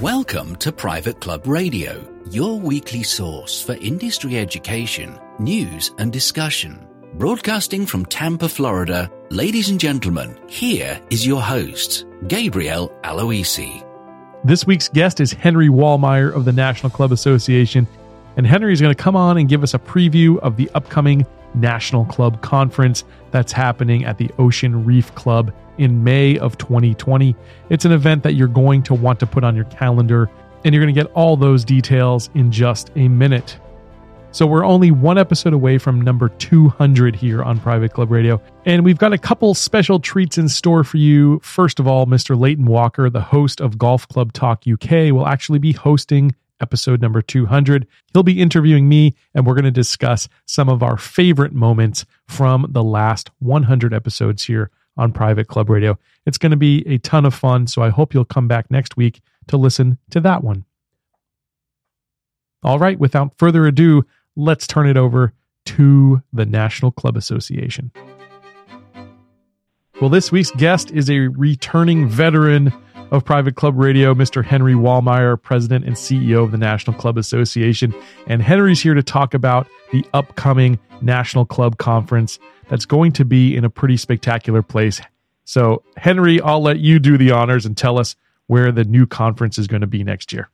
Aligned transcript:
Welcome 0.00 0.56
to 0.56 0.72
Private 0.72 1.22
Club 1.22 1.46
Radio, 1.46 2.06
your 2.28 2.60
weekly 2.60 3.02
source 3.02 3.62
for 3.62 3.72
industry 3.76 4.36
education, 4.36 5.18
news, 5.38 5.90
and 5.96 6.12
discussion. 6.12 6.86
Broadcasting 7.14 7.86
from 7.86 8.04
Tampa, 8.04 8.46
Florida, 8.46 9.10
ladies 9.30 9.70
and 9.70 9.80
gentlemen, 9.80 10.38
here 10.48 11.00
is 11.08 11.26
your 11.26 11.40
host, 11.40 12.04
Gabriel 12.28 12.90
Aloisi. 13.04 13.82
This 14.44 14.66
week's 14.66 14.90
guest 14.90 15.18
is 15.18 15.32
Henry 15.32 15.68
Wallmeyer 15.68 16.30
of 16.30 16.44
the 16.44 16.52
National 16.52 16.90
Club 16.90 17.10
Association, 17.10 17.86
and 18.36 18.46
Henry 18.46 18.74
is 18.74 18.82
going 18.82 18.94
to 18.94 19.02
come 19.02 19.16
on 19.16 19.38
and 19.38 19.48
give 19.48 19.62
us 19.62 19.72
a 19.72 19.78
preview 19.78 20.38
of 20.40 20.58
the 20.58 20.70
upcoming 20.74 21.24
National 21.56 22.04
Club 22.04 22.40
Conference 22.42 23.04
that's 23.30 23.52
happening 23.52 24.04
at 24.04 24.18
the 24.18 24.30
Ocean 24.38 24.84
Reef 24.84 25.14
Club 25.14 25.52
in 25.78 26.04
May 26.04 26.38
of 26.38 26.56
2020. 26.58 27.34
It's 27.70 27.84
an 27.84 27.92
event 27.92 28.22
that 28.22 28.34
you're 28.34 28.48
going 28.48 28.82
to 28.84 28.94
want 28.94 29.20
to 29.20 29.26
put 29.26 29.44
on 29.44 29.56
your 29.56 29.64
calendar, 29.66 30.30
and 30.64 30.74
you're 30.74 30.82
going 30.82 30.94
to 30.94 31.00
get 31.00 31.10
all 31.12 31.36
those 31.36 31.64
details 31.64 32.30
in 32.34 32.50
just 32.50 32.90
a 32.96 33.08
minute. 33.08 33.58
So, 34.32 34.46
we're 34.46 34.66
only 34.66 34.90
one 34.90 35.16
episode 35.16 35.54
away 35.54 35.78
from 35.78 36.00
number 36.00 36.28
200 36.28 37.16
here 37.16 37.42
on 37.42 37.58
Private 37.58 37.94
Club 37.94 38.10
Radio, 38.10 38.40
and 38.66 38.84
we've 38.84 38.98
got 38.98 39.14
a 39.14 39.18
couple 39.18 39.54
special 39.54 39.98
treats 39.98 40.36
in 40.36 40.48
store 40.48 40.84
for 40.84 40.98
you. 40.98 41.40
First 41.42 41.80
of 41.80 41.86
all, 41.86 42.04
Mr. 42.04 42.38
Leighton 42.38 42.66
Walker, 42.66 43.08
the 43.08 43.22
host 43.22 43.62
of 43.62 43.78
Golf 43.78 44.06
Club 44.08 44.34
Talk 44.34 44.64
UK, 44.70 45.10
will 45.10 45.26
actually 45.26 45.58
be 45.58 45.72
hosting 45.72 46.34
episode 46.60 47.00
number 47.00 47.22
200. 47.22 47.86
He'll 48.12 48.22
be 48.22 48.40
interviewing 48.40 48.88
me, 48.88 49.14
and 49.34 49.46
we're 49.46 49.54
going 49.54 49.64
to 49.64 49.70
discuss 49.70 50.28
some 50.46 50.68
of 50.68 50.82
our 50.82 50.96
favorite 50.96 51.52
moments 51.52 52.04
from 52.26 52.66
the 52.70 52.84
last 52.84 53.30
100 53.38 53.92
episodes 53.92 54.44
here 54.44 54.70
on 54.96 55.12
Private 55.12 55.48
Club 55.48 55.68
Radio. 55.68 55.98
It's 56.24 56.38
going 56.38 56.50
to 56.50 56.56
be 56.56 56.82
a 56.86 56.98
ton 56.98 57.24
of 57.24 57.34
fun, 57.34 57.66
so 57.66 57.82
I 57.82 57.90
hope 57.90 58.14
you'll 58.14 58.24
come 58.24 58.48
back 58.48 58.70
next 58.70 58.96
week 58.96 59.20
to 59.48 59.56
listen 59.56 59.98
to 60.10 60.20
that 60.20 60.42
one. 60.42 60.64
All 62.62 62.78
right, 62.78 62.98
without 62.98 63.38
further 63.38 63.66
ado, 63.66 64.04
let's 64.34 64.66
turn 64.66 64.88
it 64.88 64.96
over 64.96 65.32
to 65.66 66.22
the 66.32 66.46
National 66.46 66.90
Club 66.90 67.16
Association. 67.16 67.92
Well, 70.00 70.10
this 70.10 70.30
week's 70.30 70.50
guest 70.52 70.90
is 70.90 71.08
a 71.08 71.28
returning 71.28 72.08
veteran 72.08 72.72
of 73.10 73.24
Private 73.24 73.56
Club 73.56 73.78
Radio, 73.78 74.14
Mr. 74.14 74.44
Henry 74.44 74.74
Wallmeyer, 74.74 75.40
President 75.40 75.84
and 75.84 75.94
CEO 75.94 76.42
of 76.42 76.50
the 76.50 76.58
National 76.58 76.96
Club 76.96 77.18
Association. 77.18 77.94
And 78.26 78.42
Henry's 78.42 78.80
here 78.80 78.94
to 78.94 79.02
talk 79.02 79.34
about 79.34 79.66
the 79.92 80.04
upcoming 80.12 80.78
National 81.00 81.44
Club 81.44 81.78
Conference 81.78 82.38
that's 82.68 82.84
going 82.84 83.12
to 83.12 83.24
be 83.24 83.56
in 83.56 83.64
a 83.64 83.70
pretty 83.70 83.96
spectacular 83.96 84.62
place. 84.62 85.00
So, 85.44 85.82
Henry, 85.96 86.40
I'll 86.40 86.62
let 86.62 86.80
you 86.80 86.98
do 86.98 87.16
the 87.16 87.30
honors 87.30 87.64
and 87.66 87.76
tell 87.76 87.98
us 87.98 88.16
where 88.48 88.72
the 88.72 88.84
new 88.84 89.06
conference 89.06 89.58
is 89.58 89.66
going 89.66 89.82
to 89.82 89.86
be 89.86 90.02
next 90.02 90.32
year. 90.32 90.48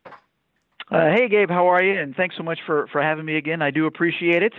Uh, 0.93 1.11
hey, 1.11 1.27
Gabe, 1.27 1.49
how 1.49 1.69
are 1.69 1.83
you? 1.83 1.99
And 1.99 2.15
thanks 2.15 2.37
so 2.37 2.43
much 2.43 2.59
for, 2.67 2.87
for 2.93 3.01
having 3.01 3.25
me 3.25 3.37
again. 3.37 3.63
I 3.63 3.71
do 3.71 3.87
appreciate 3.87 4.43
it. 4.43 4.53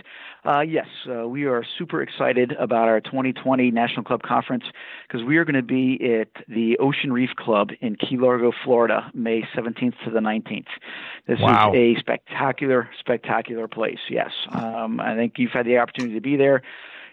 Uh, 0.44 0.62
yes, 0.62 0.88
uh, 1.08 1.28
we 1.28 1.44
are 1.44 1.64
super 1.78 2.02
excited 2.02 2.52
about 2.58 2.88
our 2.88 3.00
2020 3.00 3.70
National 3.70 4.02
Club 4.02 4.22
Conference 4.22 4.64
because 5.06 5.24
we 5.24 5.36
are 5.36 5.44
going 5.44 5.54
to 5.54 5.62
be 5.62 5.94
at 6.20 6.28
the 6.48 6.76
Ocean 6.78 7.12
Reef 7.12 7.30
Club 7.36 7.70
in 7.80 7.94
Key 7.94 8.16
Largo, 8.16 8.50
Florida, 8.64 9.12
May 9.14 9.42
17th 9.56 9.94
to 10.04 10.10
the 10.10 10.18
19th. 10.18 10.66
This 11.28 11.38
wow. 11.38 11.72
is 11.72 11.96
a 11.96 12.00
spectacular, 12.00 12.90
spectacular 12.98 13.68
place. 13.68 14.00
Yes, 14.10 14.32
um, 14.50 14.98
I 14.98 15.14
think 15.14 15.34
you've 15.36 15.52
had 15.52 15.66
the 15.66 15.78
opportunity 15.78 16.14
to 16.14 16.20
be 16.20 16.36
there 16.36 16.62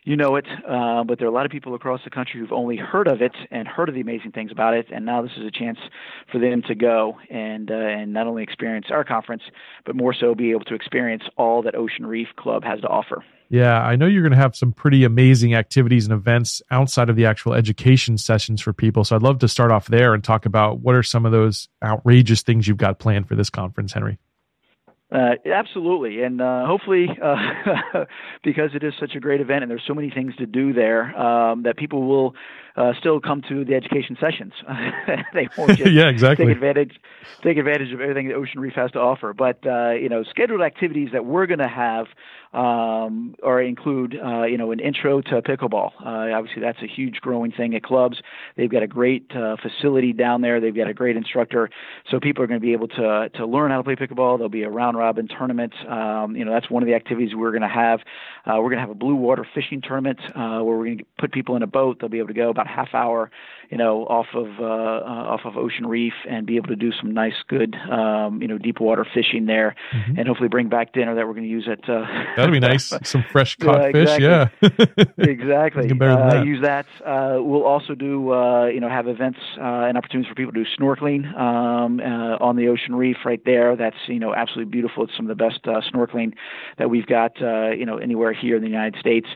you 0.03 0.15
know 0.15 0.35
it, 0.35 0.47
uh, 0.67 1.03
but 1.03 1.19
there 1.19 1.27
are 1.27 1.31
a 1.31 1.33
lot 1.33 1.45
of 1.45 1.51
people 1.51 1.75
across 1.75 2.01
the 2.03 2.09
country 2.09 2.39
who've 2.39 2.51
only 2.51 2.77
heard 2.77 3.07
of 3.07 3.21
it 3.21 3.33
and 3.51 3.67
heard 3.67 3.89
of 3.89 3.95
the 3.95 4.01
amazing 4.01 4.31
things 4.31 4.51
about 4.51 4.73
it, 4.73 4.87
and 4.91 5.05
now 5.05 5.21
this 5.21 5.31
is 5.37 5.45
a 5.45 5.51
chance 5.51 5.77
for 6.31 6.39
them 6.39 6.61
to 6.67 6.75
go 6.75 7.17
and 7.29 7.69
uh, 7.69 7.75
and 7.75 8.13
not 8.13 8.27
only 8.27 8.43
experience 8.43 8.87
our 8.89 9.03
conference, 9.03 9.43
but 9.85 9.95
more 9.95 10.13
so 10.13 10.33
be 10.33 10.51
able 10.51 10.65
to 10.65 10.73
experience 10.73 11.23
all 11.37 11.61
that 11.61 11.75
Ocean 11.75 12.05
Reef 12.05 12.29
Club 12.35 12.63
has 12.63 12.81
to 12.81 12.87
offer. 12.87 13.23
Yeah, 13.49 13.81
I 13.81 13.97
know 13.97 14.05
you're 14.05 14.21
going 14.21 14.31
to 14.31 14.37
have 14.37 14.55
some 14.55 14.71
pretty 14.71 15.03
amazing 15.03 15.55
activities 15.55 16.05
and 16.05 16.13
events 16.13 16.61
outside 16.71 17.09
of 17.09 17.17
the 17.17 17.25
actual 17.25 17.53
education 17.53 18.17
sessions 18.17 18.61
for 18.61 18.71
people. 18.71 19.03
So 19.03 19.15
I'd 19.15 19.23
love 19.23 19.39
to 19.39 19.49
start 19.49 19.71
off 19.71 19.87
there 19.87 20.13
and 20.13 20.23
talk 20.23 20.45
about 20.45 20.79
what 20.79 20.95
are 20.95 21.03
some 21.03 21.25
of 21.25 21.33
those 21.33 21.67
outrageous 21.83 22.43
things 22.43 22.65
you've 22.65 22.77
got 22.77 22.99
planned 22.99 23.27
for 23.27 23.35
this 23.35 23.49
conference, 23.49 23.91
Henry. 23.91 24.19
Uh, 25.11 25.35
absolutely, 25.45 26.23
and 26.23 26.39
uh, 26.41 26.65
hopefully, 26.65 27.07
uh, 27.21 28.05
because 28.43 28.71
it 28.73 28.81
is 28.83 28.93
such 28.97 29.13
a 29.13 29.19
great 29.19 29.41
event 29.41 29.61
and 29.61 29.69
there's 29.69 29.83
so 29.85 29.93
many 29.93 30.09
things 30.09 30.33
to 30.37 30.45
do 30.45 30.71
there, 30.71 31.17
um, 31.19 31.63
that 31.63 31.75
people 31.75 32.07
will 32.07 32.33
uh, 32.75 32.93
still 32.99 33.19
come 33.19 33.41
to 33.49 33.65
the 33.65 33.75
education 33.75 34.17
sessions. 34.19 34.53
they 35.33 35.49
won't 35.57 35.71
just 35.77 35.91
yeah, 35.91 36.07
exactly. 36.07 36.45
take 36.45 36.55
advantage 36.55 36.99
take 37.43 37.57
advantage 37.57 37.91
of 37.91 37.99
everything 37.99 38.27
that 38.27 38.35
Ocean 38.35 38.59
Reef 38.59 38.73
has 38.73 38.91
to 38.91 38.99
offer. 38.99 39.33
But 39.33 39.65
uh, 39.65 39.91
you 39.91 40.09
know, 40.09 40.23
scheduled 40.23 40.61
activities 40.61 41.09
that 41.13 41.25
we're 41.25 41.45
going 41.45 41.59
to 41.59 41.67
have 41.67 42.07
um, 42.53 43.35
or 43.41 43.61
include 43.61 44.17
uh, 44.23 44.43
you 44.43 44.57
know 44.57 44.71
an 44.71 44.79
intro 44.79 45.21
to 45.21 45.41
pickleball. 45.41 45.91
Uh, 46.05 46.35
obviously, 46.35 46.61
that's 46.61 46.81
a 46.81 46.87
huge 46.87 47.15
growing 47.21 47.51
thing 47.51 47.75
at 47.75 47.83
clubs. 47.83 48.21
They've 48.55 48.71
got 48.71 48.83
a 48.83 48.87
great 48.87 49.31
uh, 49.35 49.57
facility 49.61 50.13
down 50.13 50.41
there. 50.41 50.59
They've 50.59 50.75
got 50.75 50.89
a 50.89 50.93
great 50.93 51.17
instructor, 51.17 51.69
so 52.09 52.19
people 52.19 52.43
are 52.43 52.47
going 52.47 52.59
to 52.59 52.65
be 52.65 52.73
able 52.73 52.87
to 52.89 53.29
to 53.35 53.45
learn 53.45 53.71
how 53.71 53.77
to 53.77 53.83
play 53.83 53.95
pickleball. 53.95 54.37
There'll 54.37 54.49
be 54.49 54.63
a 54.63 54.69
round 54.69 54.97
robin 55.01 55.27
tournament. 55.27 55.73
Um, 55.89 56.35
you 56.35 56.45
know, 56.45 56.51
that's 56.51 56.69
one 56.69 56.83
of 56.83 56.87
the 56.87 56.93
activities 56.93 57.31
we're 57.35 57.51
going 57.51 57.63
to 57.63 57.67
have. 57.67 57.99
Uh, 58.45 58.57
we're 58.57 58.69
going 58.69 58.77
to 58.77 58.81
have 58.81 58.89
a 58.89 58.95
blue 58.95 59.15
water 59.15 59.45
fishing 59.55 59.81
tournament 59.81 60.19
uh, 60.35 60.61
where 60.63 60.77
we're 60.77 60.85
going 60.85 60.99
to 60.99 61.05
put 61.19 61.31
people 61.31 61.55
in 61.55 61.63
a 61.63 61.67
boat. 61.67 61.97
They'll 61.99 62.09
be 62.09 62.19
able 62.19 62.29
to 62.29 62.33
go 62.33 62.49
about 62.49 62.67
half 62.67 62.93
hour, 62.93 63.31
you 63.69 63.77
know, 63.77 64.05
off 64.05 64.27
of 64.35 64.47
uh, 64.59 64.63
uh, 64.63 65.33
off 65.33 65.41
of 65.45 65.57
Ocean 65.57 65.87
Reef 65.87 66.13
and 66.29 66.45
be 66.45 66.57
able 66.57 66.67
to 66.67 66.75
do 66.75 66.91
some 66.91 67.13
nice, 67.13 67.33
good, 67.47 67.75
um, 67.91 68.41
you 68.41 68.47
know, 68.47 68.57
deep 68.57 68.79
water 68.79 69.05
fishing 69.13 69.45
there, 69.45 69.75
mm-hmm. 69.93 70.17
and 70.17 70.27
hopefully 70.27 70.49
bring 70.49 70.69
back 70.69 70.93
dinner 70.93 71.15
that 71.15 71.25
we're 71.27 71.33
going 71.33 71.43
to 71.43 71.49
use 71.49 71.67
at. 71.71 71.89
Uh, 71.89 72.05
That'd 72.35 72.53
be 72.53 72.59
nice. 72.59 72.93
Some 73.03 73.23
fresh 73.31 73.55
caught 73.55 73.91
fish. 73.91 74.19
Yeah. 74.19 74.49
exactly. 75.17 75.89
Uh, 76.11 76.43
use 76.43 76.61
that. 76.61 76.85
Uh, 77.05 77.37
we'll 77.39 77.63
also 77.63 77.95
do, 77.95 78.33
uh, 78.33 78.65
you 78.65 78.79
know, 78.79 78.89
have 78.89 79.07
events 79.07 79.39
uh, 79.57 79.85
and 79.87 79.97
opportunities 79.97 80.27
for 80.27 80.35
people 80.35 80.51
to 80.51 80.63
do 80.63 80.69
snorkeling 80.77 81.25
um, 81.39 81.99
uh, 81.99 82.43
on 82.43 82.55
the 82.55 82.67
Ocean 82.67 82.95
Reef 82.95 83.17
right 83.25 83.41
there. 83.45 83.75
That's 83.75 83.95
you 84.07 84.19
know 84.19 84.33
absolutely 84.33 84.71
beautiful. 84.71 84.90
It's 84.97 85.15
some 85.15 85.29
of 85.29 85.37
the 85.37 85.43
best 85.43 85.59
uh, 85.65 85.81
snorkeling 85.93 86.33
that 86.77 86.89
we've 86.89 87.05
got, 87.05 87.41
uh, 87.41 87.71
you 87.71 87.85
know, 87.85 87.97
anywhere 87.97 88.33
here 88.33 88.55
in 88.55 88.61
the 88.61 88.69
United 88.69 88.99
States. 88.99 89.27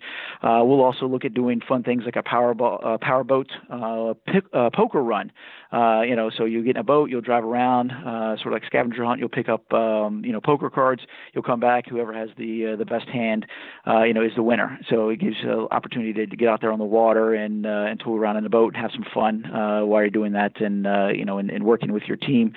Uh, 0.42 0.62
we'll 0.64 0.82
also 0.82 1.08
look 1.08 1.26
at 1.26 1.34
doing 1.34 1.62
fun 1.68 1.84
things 1.84 2.04
like 2.06 2.16
a 2.16 2.24
power 2.24 2.52
uh, 2.52 2.98
power 2.98 3.26
uh, 3.70 4.14
uh, 4.54 4.70
poker 4.74 5.04
run. 5.04 5.32
Uh, 5.76 6.02
you 6.04 6.16
know, 6.16 6.30
so 6.30 6.46
you 6.46 6.64
get 6.64 6.78
in 6.78 6.80
a 6.80 6.84
boat, 6.84 7.10
you'll 7.10 7.20
drive 7.20 7.44
around, 7.44 7.92
uh, 7.92 8.38
sort 8.38 8.48
of 8.48 8.54
like 8.54 8.66
scavenger 8.66 9.04
hunt. 9.04 9.20
You'll 9.20 9.28
pick 9.28 9.50
up, 9.50 9.72
um, 9.74 10.24
you 10.24 10.32
know, 10.32 10.40
poker 10.40 10.70
cards. 10.70 11.02
You'll 11.34 11.44
come 11.44 11.60
back. 11.60 11.90
Whoever 11.90 12.14
has 12.14 12.30
the 12.38 12.74
uh, 12.74 12.76
the 12.78 12.86
best 12.86 13.10
hand, 13.10 13.46
uh, 13.86 14.04
you 14.04 14.14
know, 14.14 14.24
is 14.24 14.32
the 14.38 14.44
winner. 14.44 14.80
So 14.90 15.10
it 15.10 15.20
gives 15.20 15.36
you 15.44 15.52
an 15.52 15.68
opportunity 15.72 16.14
to, 16.14 16.28
to 16.28 16.36
get 16.38 16.48
out 16.48 16.62
there 16.62 16.72
on 16.72 16.80
the 16.80 16.86
water 16.86 17.34
and 17.34 17.66
uh, 17.66 17.90
and 17.90 18.00
tool 18.00 18.16
around 18.16 18.38
in 18.38 18.44
the 18.44 18.50
boat 18.50 18.74
and 18.74 18.82
have 18.82 18.92
some 18.94 19.06
fun 19.14 19.46
uh, 19.48 19.82
while 19.86 20.02
you're 20.02 20.10
doing 20.10 20.32
that, 20.32 20.62
and 20.62 20.88
uh, 20.88 21.10
you 21.14 21.26
know, 21.26 21.40
and, 21.40 21.50
and 21.50 21.66
working 21.66 21.92
with 21.92 22.04
your 22.04 22.18
team. 22.18 22.54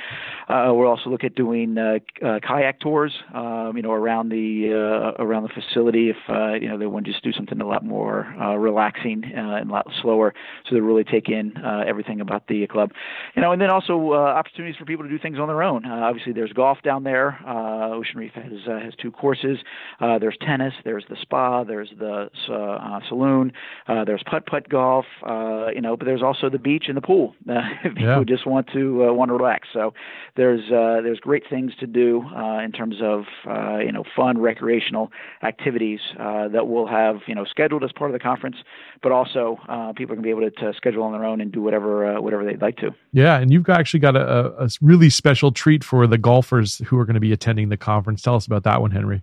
Uh, 0.49 0.71
we'll 0.73 0.87
also 0.89 1.11
look 1.11 1.25
at 1.25 1.35
doing 1.35 1.77
uh, 1.77 1.99
uh, 2.25 2.39
kayak 2.47 2.79
tours, 2.79 3.13
um, 3.35 3.73
you 3.75 3.83
know, 3.83 3.93
around 3.93 4.29
the 4.29 4.71
uh, 4.73 5.21
around 5.21 5.43
the 5.43 5.49
facility 5.49 6.11
if 6.11 6.17
uh, 6.29 6.53
you 6.53 6.69
know 6.69 6.79
they 6.79 6.87
want 6.87 7.05
to 7.05 7.11
just 7.11 7.25
do 7.25 7.33
something 7.33 7.61
a 7.61 7.67
lot 7.67 7.85
more 7.85 8.27
uh, 8.41 8.55
relaxing 8.55 9.25
uh, 9.37 9.57
and 9.57 9.71
a 9.71 9.73
lot 9.73 9.87
slower, 10.03 10.33
so 10.69 10.77
they 10.77 10.81
really 10.81 11.05
take 11.05 11.29
in 11.29 11.57
uh, 11.57 11.83
everything 11.85 12.21
about 12.21 12.47
the 12.47 12.65
club 12.69 12.93
you 13.35 13.43
know, 13.43 13.53
and 13.53 13.61
then 13.61 13.71
also 13.71 14.13
uh, 14.13 14.17
opportunities 14.17 14.77
for 14.77 14.85
people 14.85 15.05
to 15.05 15.11
do 15.11 15.19
things 15.19 15.39
on 15.39 15.49
their 15.49 15.63
own. 15.63 15.85
Uh, 15.85 16.01
obviously, 16.03 16.33
there's 16.33 16.53
golf 16.53 16.79
down 16.83 17.05
there. 17.05 17.39
Uh, 17.47 17.91
Ocean 17.91 18.19
Reef 18.19 18.33
has 18.33 18.67
uh, 18.69 18.79
has 18.81 18.95
two 19.01 19.11
courses. 19.11 19.59
Uh, 20.01 20.19
there's 20.19 20.37
tennis. 20.41 20.75
There's 20.85 21.05
the 21.09 21.17
spa. 21.21 21.65
There's 21.65 21.91
the 21.99 22.31
uh, 22.49 22.53
uh, 22.53 23.01
saloon. 23.09 23.53
Uh, 23.87 24.05
there's 24.05 24.23
putt 24.29 24.47
putt 24.47 24.69
golf. 24.69 25.07
Uh, 25.27 25.69
you 25.75 25.81
know, 25.81 25.97
but 25.97 26.05
there's 26.05 26.23
also 26.23 26.49
the 26.49 26.59
beach 26.59 26.85
and 26.89 26.97
the 26.97 27.03
pool. 27.03 27.35
Uh, 27.49 27.61
if 27.85 27.95
people 27.95 28.19
yeah. 28.19 28.25
just 28.25 28.47
want 28.47 28.69
to 28.73 29.07
uh, 29.07 29.13
want 29.13 29.29
to 29.29 29.35
relax. 29.35 29.69
So 29.73 29.95
there's 30.37 30.71
uh, 30.71 31.03
there's 31.03 31.21
great 31.21 31.45
things 31.49 31.73
to 31.81 31.87
do 31.87 32.25
uh, 32.35 32.61
in 32.61 32.73
terms 32.73 32.97
of 33.03 33.25
uh, 33.47 33.79
you 33.79 33.93
know 33.93 34.05
fun 34.17 34.39
recreational 34.39 35.11
activities 35.43 36.01
uh, 36.19 36.49
that 36.49 36.69
we'll 36.69 36.87
have 36.87 37.17
you 37.27 37.35
know 37.35 37.45
scheduled 37.45 37.85
as 37.85 37.93
part 37.93 38.11
of 38.11 38.13
the 38.13 38.19
conference, 38.19 38.57
but 39.03 39.13
also 39.13 39.59
uh, 39.69 39.93
people 39.93 40.15
can 40.15 40.23
be 40.23 40.31
able 40.31 40.41
to, 40.41 40.51
to 40.51 40.73
schedule 40.77 41.03
on 41.03 41.13
their 41.13 41.25
own 41.25 41.41
and 41.41 41.53
do 41.53 41.63
whatever 41.63 42.17
uh, 42.17 42.21
whatever 42.21 42.45
they'd 42.45 42.63
like 42.63 42.77
to. 42.77 42.91
Yeah, 43.13 43.39
and 43.39 43.51
you've 43.51 43.69
actually 43.69 44.01
got 44.01 44.17
a, 44.17 44.65
a 44.65 44.69
really 44.83 45.11
special 45.11 45.51
treat 45.51 45.83
for 45.83 46.07
the 46.07 46.19
golfers 46.19 46.79
who 46.87 46.99
are 46.99 47.07
going 47.07 47.15
to 47.15 47.21
be 47.21 47.33
attending 47.33 47.71
the 47.71 47.77
conference. 47.77 48.21
Tell 48.21 48.35
us 48.35 48.47
about 48.47 48.65
that 48.65 48.81
one, 48.83 48.91
Henry. 48.91 49.23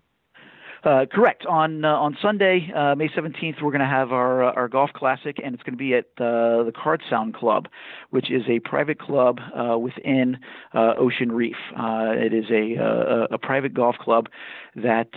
Uh, 0.86 1.04
correct. 1.12 1.48
On 1.48 1.84
uh, 1.84 1.88
on 1.88 2.16
Sunday, 2.22 2.72
uh, 2.76 2.94
May 2.94 3.08
17th, 3.08 3.60
we're 3.64 3.72
going 3.72 3.80
to 3.80 3.88
have 3.88 4.12
our 4.12 4.44
uh, 4.44 4.54
our 4.54 4.68
golf 4.68 4.92
classic, 4.94 5.38
and 5.44 5.56
it's 5.56 5.64
going 5.64 5.74
to 5.74 5.78
be 5.78 5.96
at 5.96 6.06
uh, 6.20 6.64
the 6.64 6.72
Card 6.76 7.02
Sound 7.10 7.34
Club, 7.34 7.68
which 8.12 8.30
is 8.30 8.44
a 8.48 8.60
private 8.60 9.00
club 9.00 9.40
uh, 9.56 9.80
within 9.80 10.38
Ocean 10.76 11.32
Reef. 11.32 11.56
it 11.76 12.34
is 12.34 12.46
a, 12.52 12.76
a, 12.76 13.28
a 13.32 13.38
private 13.40 13.74
golf 13.74 13.96
club 13.98 14.28
that 14.76 15.10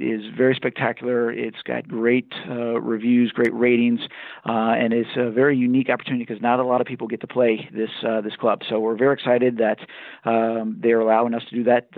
is 0.00 0.22
very 0.36 0.54
spectacular. 0.54 1.30
It's 1.30 1.62
got 1.64 1.88
great 1.88 2.32
reviews, 2.48 3.32
great 3.32 3.54
ratings, 3.54 4.00
and 4.44 4.92
it's 4.92 5.10
a 5.16 5.30
very 5.30 5.56
unique 5.56 5.90
opportunity 5.90 6.24
because 6.24 6.42
not 6.42 6.60
a 6.60 6.64
lot 6.64 6.80
of 6.80 6.86
people 6.86 7.06
get 7.06 7.20
to 7.22 7.26
play 7.26 7.68
this 7.72 7.90
this 8.22 8.36
club. 8.36 8.62
So 8.68 8.80
we're 8.80 8.96
very 8.96 9.14
excited 9.14 9.58
that 9.58 9.78
um, 10.24 10.78
they're 10.80 11.00
allowing 11.00 11.34
us 11.34 11.42
to 11.50 11.54
do 11.54 11.64
that. 11.64 11.92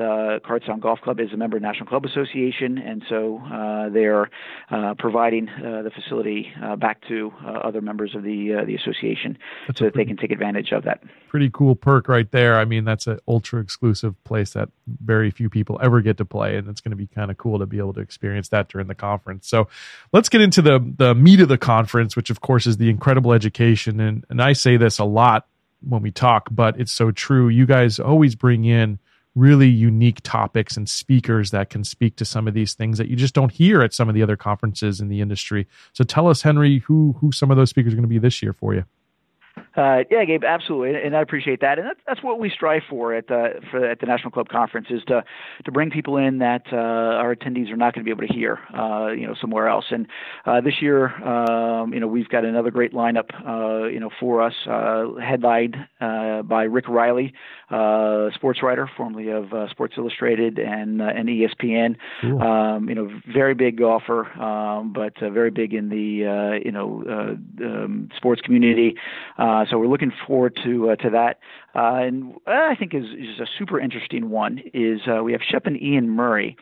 Card 0.45 0.63
Sound 0.67 0.83
Golf 0.83 1.01
Club 1.01 1.21
is 1.21 1.33
a 1.33 1.37
member 1.37 1.57
of 1.57 1.63
National 1.63 1.87
Club 1.87 2.05
Association, 2.05 2.79
and 2.79 3.03
so 3.09 3.41
uh, 3.53 3.89
they're 3.89 4.31
uh, 4.71 4.95
providing 4.99 5.49
uh, 5.49 5.83
the 5.83 5.91
facility 5.91 6.53
back 6.79 7.01
to 7.09 7.33
other 7.45 7.81
members 7.81 8.15
of 8.15 8.23
the 8.23 8.63
the 8.67 8.75
association 8.75 9.39
that's 9.67 9.79
so 9.79 9.85
that 9.87 9.95
pretty, 9.95 10.05
they 10.05 10.09
can 10.09 10.17
take 10.21 10.31
advantage 10.31 10.73
of 10.73 10.85
that. 10.85 11.03
Pretty 11.29 11.51
cool 11.53 11.75
perk 11.75 12.09
right 12.09 12.31
there. 12.31 12.59
I 12.59 12.65
mean, 12.65 12.85
that's 12.85 13.07
an 13.07 13.19
ultra 13.27 13.61
exclusive 13.61 14.23
place 14.25 14.53
that 14.53 14.69
very 14.87 15.31
few 15.31 15.49
people 15.51 15.79
ever 15.83 16.01
get 16.01 16.17
to 16.19 16.25
play, 16.25 16.57
and 16.57 16.69
it's 16.69 16.81
going 16.81 16.91
to 16.91 16.97
be 16.97 17.00
kind 17.07 17.31
of 17.31 17.39
cool 17.39 17.59
to 17.59 17.67
be 17.67 17.79
able 17.79 17.93
to 17.95 18.01
experience 18.01 18.49
that 18.51 18.69
during 18.69 18.87
the 18.87 18.95
conference. 18.95 19.49
So, 19.49 19.69
let's 20.13 20.29
get 20.29 20.41
into 20.41 20.63
the 20.63 20.79
the 20.97 21.15
meat 21.15 21.41
of 21.41 21.49
the 21.49 21.59
conference, 21.59 22.17
which 22.17 22.31
of 22.31 22.41
course 22.41 22.67
is 22.67 22.77
the 22.77 22.91
incredible 22.91 23.33
education. 23.33 24.01
And 24.01 24.25
and 24.29 24.43
I 24.43 24.53
say 24.53 24.77
this 24.77 24.99
a 24.99 25.05
lot 25.05 25.47
when 25.81 26.03
we 26.03 26.11
talk, 26.11 26.49
but 26.51 26.79
it's 26.81 26.93
so 26.93 27.11
true. 27.11 27.49
You 27.49 27.67
guys 27.67 27.99
always 27.99 28.35
bring 28.35 28.65
in 28.65 28.99
really 29.35 29.69
unique 29.69 30.21
topics 30.23 30.77
and 30.77 30.89
speakers 30.89 31.53
that 31.53 31.71
can 31.71 31.85
speak 31.85 32.17
to 32.17 32.25
some 32.25 32.49
of 32.49 32.55
these 32.55 32.75
things 32.75 32.99
that 32.99 33.09
you 33.09 33.17
just 33.17 33.35
don't 33.35 33.53
hear 33.53 33.81
at 33.81 33.95
some 33.95 34.09
of 34.09 34.15
the 34.15 34.23
other 34.23 34.37
conferences 34.37 35.01
in 35.01 35.09
the 35.09 35.21
industry. 35.21 35.67
So 35.93 36.05
tell 36.05 36.27
us, 36.27 36.43
Henry, 36.43 36.81
who 36.81 37.17
who 37.21 37.33
some 37.33 37.51
of 37.51 37.57
those 37.57 37.71
speakers 37.71 37.93
are 37.93 37.97
going 37.97 38.03
to 38.03 38.09
be 38.09 38.19
this 38.19 38.43
year 38.43 38.53
for 38.53 38.75
you. 38.75 38.85
Uh, 39.77 39.99
yeah, 40.11 40.25
Gabe, 40.25 40.43
absolutely, 40.43 41.01
and 41.01 41.17
I 41.17 41.21
appreciate 41.21 41.61
that, 41.61 41.79
and 41.79 41.87
that's, 41.87 42.01
that's 42.05 42.23
what 42.25 42.41
we 42.41 42.51
strive 42.51 42.83
for 42.91 43.15
at 43.15 43.29
the 43.29 43.61
for, 43.71 43.85
at 43.85 44.01
the 44.01 44.07
National 44.07 44.33
Club 44.33 44.49
Conference 44.49 44.89
is 44.91 45.03
to 45.05 45.23
to 45.65 45.71
bring 45.71 45.91
people 45.91 46.17
in 46.17 46.39
that 46.39 46.63
uh, 46.73 46.77
our 46.77 47.37
attendees 47.37 47.71
are 47.71 47.77
not 47.77 47.95
going 47.95 48.05
to 48.05 48.09
be 48.09 48.11
able 48.11 48.27
to 48.27 48.35
hear, 48.35 48.59
uh, 48.77 49.09
you 49.13 49.27
know, 49.27 49.35
somewhere 49.41 49.69
else. 49.69 49.85
And 49.91 50.09
uh, 50.45 50.61
this 50.61 50.83
year, 50.83 51.15
um, 51.25 51.95
you 51.95 52.01
know, 52.01 52.09
we've 52.09 52.29
got 52.29 52.45
another 52.45 52.73
great 52.73 52.93
lineup, 52.93 53.31
uh, 53.47 53.87
you 53.87 54.01
know, 54.01 54.11
for 54.19 54.43
us, 54.43 54.55
uh, 54.69 55.15
headlined 55.21 55.77
by 56.01 56.65
Rick 56.65 56.89
Reilly, 56.89 57.33
sports 58.35 58.63
writer, 58.65 58.91
formerly 58.97 59.31
of 59.31 59.53
Sports 59.71 59.95
Illustrated 59.97 60.59
and 60.59 61.01
and 61.01 61.29
ESPN. 61.29 61.97
Um, 62.25 62.89
you 62.89 62.95
know, 62.97 63.09
very 63.33 63.55
big 63.55 63.79
golfer, 63.79 64.27
um, 64.41 64.93
but 64.93 65.13
very 65.21 65.51
big 65.51 65.75
in 65.75 65.91
the 65.91 66.61
you 66.65 66.73
know 66.73 67.05
um, 67.63 68.09
sports 68.17 68.41
community. 68.41 68.97
Uh, 69.61 69.65
so 69.69 69.79
we're 69.79 69.87
looking 69.87 70.13
forward 70.27 70.59
to 70.65 70.91
uh, 70.91 70.97
to 70.97 71.11
that. 71.11 71.39
Uh, 71.75 71.95
and 71.97 72.35
I 72.47 72.75
think 72.75 72.95
is, 72.95 73.05
is 73.05 73.41
a 73.41 73.47
super 73.59 73.79
interesting 73.79 74.31
one 74.31 74.61
is 74.73 75.01
uh, 75.07 75.23
we 75.23 75.33
have 75.33 75.43
Shep 75.43 75.67
and 75.67 75.81
Ian 75.81 76.09
Murray, 76.09 76.57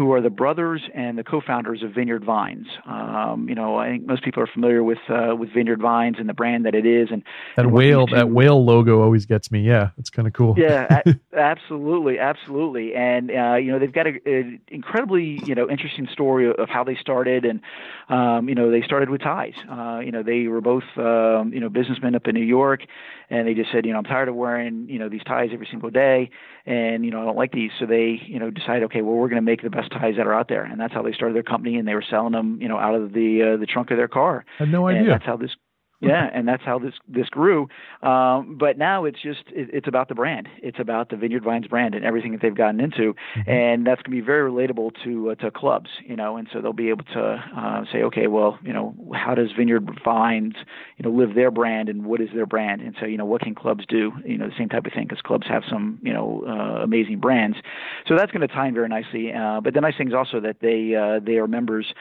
who 0.00 0.12
are 0.14 0.22
the 0.22 0.30
brothers 0.30 0.80
and 0.94 1.18
the 1.18 1.22
co-founders 1.22 1.82
of 1.82 1.92
Vineyard 1.92 2.24
Vines. 2.24 2.66
Um, 2.86 3.50
you 3.50 3.54
know, 3.54 3.76
I 3.76 3.90
think 3.90 4.06
most 4.06 4.24
people 4.24 4.42
are 4.42 4.46
familiar 4.46 4.82
with 4.82 4.96
uh, 5.10 5.36
with 5.38 5.52
Vineyard 5.52 5.82
Vines 5.82 6.16
and 6.18 6.26
the 6.26 6.32
brand 6.32 6.64
that 6.64 6.74
it 6.74 6.86
is, 6.86 7.08
and 7.12 7.22
that 7.56 7.66
and 7.66 7.74
whale 7.74 8.06
that 8.06 8.30
whale 8.30 8.64
logo 8.64 9.02
always 9.02 9.26
gets 9.26 9.52
me. 9.52 9.60
Yeah, 9.60 9.90
it's 9.98 10.08
kind 10.08 10.26
of 10.26 10.32
cool. 10.32 10.54
Yeah, 10.56 11.02
a- 11.04 11.14
absolutely, 11.36 12.18
absolutely. 12.18 12.94
And 12.94 13.30
uh, 13.30 13.56
you 13.56 13.70
know, 13.70 13.78
they've 13.78 13.92
got 13.92 14.06
an 14.06 14.62
incredibly 14.68 15.38
you 15.44 15.54
know 15.54 15.68
interesting 15.68 16.08
story 16.10 16.50
of 16.50 16.70
how 16.70 16.82
they 16.82 16.96
started, 16.96 17.44
and 17.44 17.60
um, 18.08 18.48
you 18.48 18.54
know, 18.54 18.70
they 18.70 18.80
started 18.80 19.10
with 19.10 19.20
ties. 19.20 19.52
Uh, 19.70 20.00
you 20.02 20.12
know, 20.12 20.22
they 20.22 20.46
were 20.46 20.62
both 20.62 20.84
um, 20.96 21.52
you 21.52 21.60
know 21.60 21.68
businessmen 21.68 22.14
up 22.14 22.26
in 22.26 22.34
New 22.34 22.40
York, 22.40 22.86
and 23.28 23.46
they 23.46 23.52
just 23.52 23.70
said, 23.70 23.84
you 23.84 23.92
know, 23.92 23.98
I'm 23.98 24.04
tired 24.04 24.30
of 24.30 24.34
wearing 24.34 24.88
you 24.88 24.98
know 24.98 25.10
these 25.10 25.24
ties 25.24 25.50
every 25.52 25.68
single 25.70 25.90
day, 25.90 26.30
and 26.64 27.04
you 27.04 27.10
know 27.10 27.20
I 27.20 27.24
don't 27.26 27.36
like 27.36 27.52
these, 27.52 27.72
so 27.78 27.84
they 27.84 28.18
you 28.24 28.38
know 28.38 28.50
decided, 28.50 28.84
okay, 28.84 29.02
well 29.02 29.16
we're 29.16 29.28
going 29.28 29.36
to 29.36 29.42
make 29.42 29.60
the 29.60 29.68
best 29.68 29.89
ties 29.90 30.14
that 30.16 30.26
are 30.26 30.34
out 30.34 30.48
there, 30.48 30.64
and 30.64 30.80
that's 30.80 30.94
how 30.94 31.02
they 31.02 31.12
started 31.12 31.34
their 31.34 31.42
company, 31.42 31.76
and 31.76 31.86
they 31.86 31.94
were 31.94 32.04
selling 32.08 32.32
them 32.32 32.58
you 32.60 32.68
know 32.68 32.78
out 32.78 32.94
of 32.94 33.12
the 33.12 33.54
uh, 33.54 33.56
the 33.56 33.66
trunk 33.66 33.90
of 33.90 33.96
their 33.96 34.08
car. 34.08 34.44
I 34.58 34.64
had 34.64 34.72
no 34.72 34.88
idea. 34.88 35.02
And 35.02 35.10
that's 35.10 35.24
how 35.24 35.36
this 35.36 35.50
yeah, 36.00 36.30
and 36.32 36.48
that's 36.48 36.62
how 36.64 36.78
this 36.78 36.94
this 37.08 37.28
grew. 37.28 37.68
Um, 38.02 38.56
but 38.58 38.78
now 38.78 39.04
it's 39.04 39.20
just 39.22 39.44
it, 39.48 39.68
it's 39.72 39.88
about 39.88 40.08
the 40.08 40.14
brand. 40.14 40.48
It's 40.62 40.78
about 40.78 41.10
the 41.10 41.16
Vineyard 41.16 41.44
Vines 41.44 41.66
brand 41.66 41.94
and 41.94 42.04
everything 42.04 42.32
that 42.32 42.40
they've 42.40 42.54
gotten 42.54 42.80
into, 42.80 43.14
mm-hmm. 43.36 43.50
and 43.50 43.86
that's 43.86 44.00
going 44.02 44.16
to 44.16 44.22
be 44.22 44.24
very 44.24 44.50
relatable 44.50 44.92
to 45.04 45.30
uh, 45.30 45.34
to 45.36 45.50
clubs, 45.50 45.90
you 46.04 46.16
know. 46.16 46.36
And 46.36 46.48
so 46.52 46.60
they'll 46.60 46.72
be 46.72 46.88
able 46.88 47.04
to 47.12 47.44
uh, 47.56 47.84
say, 47.92 48.02
okay, 48.02 48.26
well, 48.28 48.58
you 48.62 48.72
know, 48.72 48.94
how 49.14 49.34
does 49.34 49.50
Vineyard 49.56 49.90
Vines, 50.02 50.54
you 50.96 51.04
know, 51.04 51.14
live 51.14 51.34
their 51.34 51.50
brand, 51.50 51.88
and 51.88 52.06
what 52.06 52.20
is 52.20 52.30
their 52.34 52.46
brand? 52.46 52.80
And 52.80 52.94
so, 52.98 53.06
you 53.06 53.18
know, 53.18 53.26
what 53.26 53.42
can 53.42 53.54
clubs 53.54 53.84
do? 53.86 54.12
You 54.24 54.38
know, 54.38 54.48
the 54.48 54.54
same 54.56 54.68
type 54.68 54.86
of 54.86 54.92
thing 54.92 55.06
because 55.06 55.20
clubs 55.20 55.46
have 55.48 55.64
some, 55.68 55.98
you 56.02 56.12
know, 56.12 56.44
uh, 56.46 56.82
amazing 56.82 57.20
brands. 57.20 57.58
So 58.06 58.16
that's 58.16 58.32
going 58.32 58.46
to 58.46 58.52
tie 58.52 58.68
in 58.68 58.74
very 58.74 58.88
nicely. 58.88 59.32
Uh, 59.32 59.60
but 59.60 59.74
the 59.74 59.80
nice 59.80 59.96
thing 59.98 60.08
is 60.08 60.14
also 60.14 60.40
that 60.40 60.56
they 60.60 60.94
uh, 60.94 61.20
they 61.24 61.36
are 61.36 61.46
members 61.46 61.92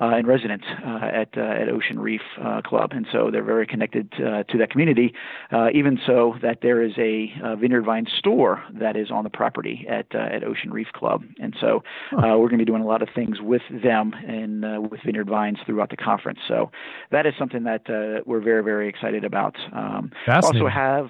and 0.00 0.26
residents 0.26 0.64
uh, 0.84 1.00
at 1.04 1.36
uh, 1.36 1.40
at 1.40 1.68
Ocean 1.68 1.98
Reef 1.98 2.20
uh, 2.42 2.60
Club, 2.62 2.90
and 2.92 3.06
so 3.10 3.30
they're 3.30 3.42
very 3.42 3.66
connected 3.66 4.12
uh, 4.14 4.42
to 4.44 4.58
that 4.58 4.70
community. 4.70 5.12
Uh, 5.52 5.68
even 5.72 5.98
so, 6.06 6.34
that 6.42 6.58
there 6.62 6.82
is 6.82 6.92
a, 6.98 7.32
a 7.42 7.56
Vineyard 7.56 7.82
Vine 7.82 8.06
store 8.18 8.62
that 8.74 8.96
is 8.96 9.10
on 9.10 9.24
the 9.24 9.30
property 9.30 9.86
at 9.88 10.14
at 10.14 10.44
Ocean 10.44 10.70
Reef 10.70 10.88
Club, 10.92 11.22
and 11.40 11.56
so 11.60 11.82
we're 12.12 12.48
going 12.48 12.58
to 12.58 12.58
be 12.58 12.64
doing 12.64 12.82
a 12.82 12.86
lot 12.86 13.02
of 13.02 13.08
things 13.14 13.40
with 13.40 13.62
them 13.82 14.12
and 14.26 14.90
with 14.90 15.00
Vineyard 15.04 15.28
Vines 15.28 15.58
throughout 15.64 15.90
the 15.90 15.96
conference. 15.96 16.40
So 16.46 16.70
that 17.10 17.26
is 17.26 17.34
something 17.38 17.64
that 17.64 17.82
we're 18.26 18.40
very 18.40 18.62
very 18.62 18.88
excited 18.88 19.24
about. 19.24 19.56
Um, 19.72 20.12
also 20.46 20.68
have 20.68 21.08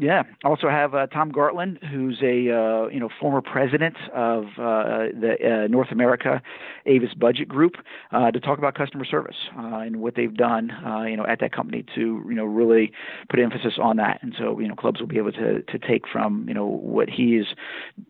yeah. 0.00 0.22
Also 0.44 0.70
have 0.70 0.94
uh, 0.94 1.06
Tom 1.08 1.30
Gartland, 1.30 1.84
who's 1.84 2.20
a 2.22 2.50
uh, 2.50 2.88
you 2.88 2.98
know 2.98 3.10
former 3.20 3.42
president 3.42 3.96
of 4.14 4.44
uh, 4.56 5.12
the 5.12 5.36
uh, 5.44 5.66
North 5.68 5.88
America 5.90 6.40
Avis 6.86 7.12
Budget 7.12 7.48
Group, 7.48 7.74
uh, 8.10 8.30
to 8.30 8.40
talk 8.40 8.56
about 8.56 8.74
customer 8.74 9.04
service 9.04 9.36
uh, 9.58 9.76
and 9.80 10.00
what 10.00 10.14
they've 10.14 10.34
done 10.34 10.72
you 11.06 11.16
know 11.18 11.26
at 11.26 11.40
that 11.40 11.52
company 11.52 11.84
to 11.94 12.24
you 12.26 12.34
know 12.34 12.46
really 12.46 12.92
put 13.28 13.38
emphasis 13.40 13.74
on 13.80 13.98
that. 13.98 14.20
And 14.22 14.34
so 14.38 14.58
you 14.58 14.68
know 14.68 14.74
clubs 14.74 15.00
will 15.00 15.06
be 15.06 15.18
able 15.18 15.32
to 15.32 15.60
to 15.60 15.78
take 15.78 16.08
from 16.10 16.46
you 16.48 16.54
know 16.54 16.66
what 16.66 17.10
he 17.10 17.36
is 17.36 17.48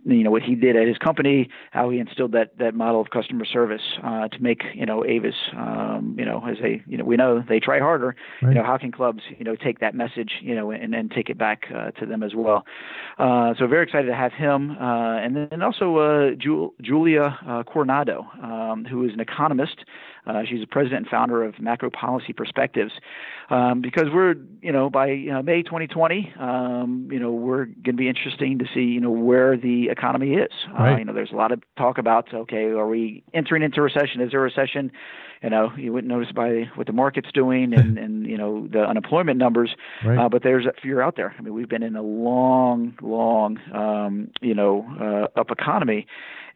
you 0.04 0.22
know 0.22 0.30
what 0.30 0.42
he 0.42 0.54
did 0.54 0.76
at 0.76 0.86
his 0.86 0.96
company, 0.96 1.48
how 1.72 1.90
he 1.90 1.98
instilled 1.98 2.30
that 2.32 2.56
that 2.58 2.72
model 2.72 3.00
of 3.00 3.10
customer 3.10 3.44
service 3.44 3.82
to 4.00 4.38
make 4.40 4.62
you 4.74 4.86
know 4.86 5.04
Avis 5.04 5.34
um, 5.56 6.14
you 6.16 6.24
know 6.24 6.40
as 6.48 6.58
they 6.62 6.82
you 6.86 6.96
know 6.96 7.04
we 7.04 7.16
know 7.16 7.42
they 7.48 7.58
try 7.58 7.80
harder. 7.80 8.14
Right. 8.42 8.50
You 8.50 8.54
know 8.54 8.64
how 8.64 8.78
can 8.78 8.92
clubs 8.92 9.24
you 9.36 9.44
know 9.44 9.56
take 9.56 9.80
that 9.80 9.96
message 9.96 10.34
you 10.40 10.54
know 10.54 10.70
and 10.70 10.92
then 10.92 11.08
take 11.08 11.28
it 11.28 11.36
back 11.36 11.64
uh, 11.80 11.90
to 11.92 12.06
them 12.06 12.22
as 12.22 12.32
well. 12.34 12.64
Uh, 13.18 13.54
so 13.58 13.66
very 13.66 13.84
excited 13.84 14.06
to 14.06 14.14
have 14.14 14.32
him, 14.32 14.72
uh, 14.72 15.18
and 15.18 15.36
then 15.36 15.62
also 15.62 15.96
uh, 15.96 16.34
Ju- 16.34 16.72
Julia 16.80 17.38
uh, 17.46 17.62
Coronado, 17.64 18.26
um, 18.42 18.84
who 18.88 19.04
is 19.04 19.12
an 19.12 19.20
economist. 19.20 19.84
Uh, 20.26 20.42
she's 20.48 20.60
the 20.60 20.66
president 20.66 21.02
and 21.02 21.08
founder 21.08 21.42
of 21.44 21.58
Macro 21.60 21.90
Policy 21.90 22.32
Perspectives. 22.32 22.92
Um, 23.48 23.80
because 23.80 24.04
we're, 24.12 24.34
you 24.62 24.72
know, 24.72 24.90
by 24.90 25.06
May 25.44 25.62
2020, 25.62 26.34
um, 26.38 27.08
you 27.10 27.18
know, 27.18 27.32
we're 27.32 27.64
going 27.64 27.84
to 27.84 27.92
be 27.94 28.08
interesting 28.08 28.58
to 28.58 28.66
see, 28.72 28.82
you 28.82 29.00
know, 29.00 29.10
where 29.10 29.56
the 29.56 29.88
economy 29.90 30.34
is. 30.34 30.52
Right. 30.72 30.98
you 30.98 31.04
know, 31.04 31.12
there's 31.12 31.32
a 31.32 31.36
lot 31.36 31.52
of 31.52 31.62
talk 31.76 31.98
about, 31.98 32.32
okay, 32.32 32.64
are 32.64 32.86
we 32.86 33.24
entering 33.34 33.62
into 33.62 33.82
recession? 33.82 34.20
Is 34.20 34.30
there 34.30 34.40
a 34.40 34.44
recession? 34.44 34.92
you 35.42 35.50
know 35.50 35.72
you 35.76 35.92
wouldn't 35.92 36.12
notice 36.12 36.32
by 36.32 36.68
what 36.74 36.86
the 36.86 36.92
market's 36.92 37.30
doing 37.32 37.72
and 37.76 37.98
and 37.98 38.26
you 38.26 38.36
know 38.36 38.66
the 38.70 38.80
unemployment 38.80 39.38
numbers 39.38 39.74
right. 40.04 40.18
uh, 40.18 40.28
but 40.28 40.42
there's 40.42 40.66
a 40.66 40.72
fear 40.80 41.00
out 41.00 41.16
there 41.16 41.34
i 41.38 41.42
mean 41.42 41.54
we've 41.54 41.68
been 41.68 41.82
in 41.82 41.96
a 41.96 42.02
long 42.02 42.96
long 43.02 43.58
um 43.72 44.30
you 44.40 44.54
know 44.54 44.86
uh, 45.00 45.40
up 45.40 45.50
economy 45.50 46.06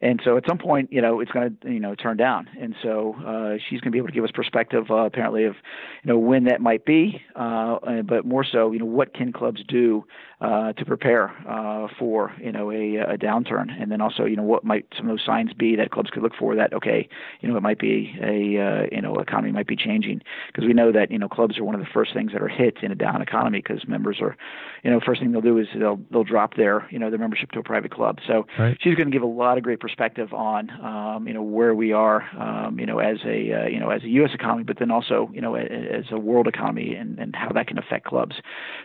and 0.01 0.21
so 0.23 0.37
at 0.37 0.43
some 0.47 0.57
point, 0.57 0.91
you 0.91 1.01
know, 1.01 1.19
it's 1.19 1.31
going 1.31 1.57
to, 1.61 1.71
you 1.71 1.79
know, 1.79 1.95
turn 1.95 2.17
down. 2.17 2.47
And 2.59 2.75
so 2.81 3.15
uh, 3.25 3.57
she's 3.69 3.79
going 3.79 3.91
to 3.91 3.91
be 3.91 3.97
able 3.97 4.07
to 4.07 4.13
give 4.13 4.23
us 4.23 4.31
perspective, 4.31 4.85
uh, 4.89 5.05
apparently, 5.05 5.45
of, 5.45 5.55
you 6.03 6.11
know, 6.11 6.17
when 6.17 6.45
that 6.45 6.61
might 6.61 6.85
be, 6.85 7.21
uh, 7.35 7.77
but 8.03 8.25
more 8.25 8.43
so, 8.43 8.71
you 8.71 8.79
know, 8.79 8.85
what 8.85 9.13
can 9.13 9.31
clubs 9.31 9.63
do 9.67 10.05
uh, 10.41 10.73
to 10.73 10.85
prepare 10.85 11.29
uh, 11.47 11.87
for, 11.97 12.33
you 12.39 12.51
know, 12.51 12.71
a, 12.71 12.97
a 12.97 13.17
downturn, 13.17 13.69
and 13.81 13.91
then 13.91 14.01
also, 14.01 14.25
you 14.25 14.35
know, 14.35 14.43
what 14.43 14.63
might 14.63 14.85
some 14.97 15.09
of 15.09 15.13
those 15.13 15.25
signs 15.25 15.53
be 15.53 15.75
that 15.75 15.91
clubs 15.91 16.09
could 16.09 16.23
look 16.23 16.35
for 16.37 16.55
that, 16.55 16.73
okay, 16.73 17.07
you 17.41 17.49
know, 17.49 17.55
it 17.55 17.63
might 17.63 17.79
be 17.79 18.13
a, 18.21 18.61
uh, 18.61 18.87
you 18.91 19.01
know, 19.01 19.15
economy 19.15 19.51
might 19.51 19.67
be 19.67 19.75
changing 19.75 20.21
because 20.47 20.65
we 20.65 20.73
know 20.73 20.91
that, 20.91 21.11
you 21.11 21.17
know, 21.17 21.29
clubs 21.29 21.57
are 21.57 21.63
one 21.63 21.75
of 21.75 21.81
the 21.81 21.87
first 21.93 22.13
things 22.13 22.31
that 22.33 22.41
are 22.41 22.47
hit 22.47 22.77
in 22.81 22.91
a 22.91 22.95
down 22.95 23.21
economy 23.21 23.59
because 23.59 23.87
members 23.87 24.19
are, 24.21 24.37
you 24.83 24.91
know, 24.91 24.99
first 24.99 25.21
thing 25.21 25.31
they'll 25.31 25.41
do 25.41 25.57
is 25.57 25.67
they'll 25.77 25.99
they'll 26.11 26.23
drop 26.23 26.55
their, 26.55 26.87
you 26.91 26.99
know, 26.99 27.09
their 27.09 27.19
membership 27.19 27.51
to 27.51 27.59
a 27.59 27.63
private 27.63 27.91
club. 27.91 28.19
So 28.27 28.45
right. 28.59 28.77
she's 28.81 28.95
going 28.95 29.09
to 29.09 29.11
give 29.11 29.23
a 29.23 29.25
lot 29.25 29.57
of 29.57 29.63
great 29.63 29.79
perspective 29.79 30.33
on 30.33 30.69
um, 30.83 31.27
you 31.27 31.33
know 31.33 31.41
where 31.41 31.73
we 31.73 31.91
are 31.91 32.23
um, 32.37 32.79
you 32.79 32.85
know 32.85 32.99
as 32.99 33.17
a 33.25 33.53
uh, 33.53 33.67
you 33.67 33.79
know 33.79 33.89
as 33.89 34.03
a 34.03 34.07
U.S. 34.07 34.31
economy, 34.33 34.63
but 34.63 34.79
then 34.79 34.91
also 34.91 35.29
you 35.33 35.41
know 35.41 35.55
as 35.55 36.05
a 36.11 36.19
world 36.19 36.47
economy 36.47 36.93
and, 36.93 37.17
and 37.19 37.35
how 37.35 37.49
that 37.53 37.67
can 37.67 37.77
affect 37.77 38.05
clubs. 38.05 38.35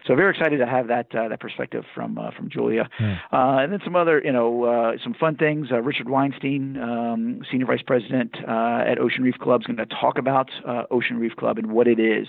So 0.06 0.14
very 0.14 0.30
excited 0.30 0.58
to 0.58 0.66
have 0.66 0.88
that 0.88 1.14
uh, 1.14 1.28
that 1.28 1.40
perspective 1.40 1.49
from 1.94 2.18
uh, 2.18 2.30
from 2.36 2.48
Julia, 2.50 2.88
hmm. 2.98 3.12
uh, 3.32 3.58
and 3.58 3.72
then 3.72 3.80
some 3.84 3.96
other 3.96 4.20
you 4.24 4.32
know 4.32 4.64
uh, 4.64 4.92
some 5.02 5.14
fun 5.14 5.36
things. 5.36 5.68
Uh, 5.70 5.80
Richard 5.82 6.08
Weinstein, 6.08 6.76
um, 6.78 7.42
senior 7.50 7.66
vice 7.66 7.82
president 7.86 8.36
uh, 8.46 8.84
at 8.86 8.98
Ocean 8.98 9.22
Reef 9.22 9.36
Club, 9.38 9.62
is 9.62 9.66
going 9.66 9.76
to 9.76 9.86
talk 9.86 10.18
about 10.18 10.50
uh, 10.66 10.84
Ocean 10.90 11.18
Reef 11.18 11.36
Club 11.36 11.58
and 11.58 11.72
what 11.72 11.86
it 11.86 11.98
is. 11.98 12.26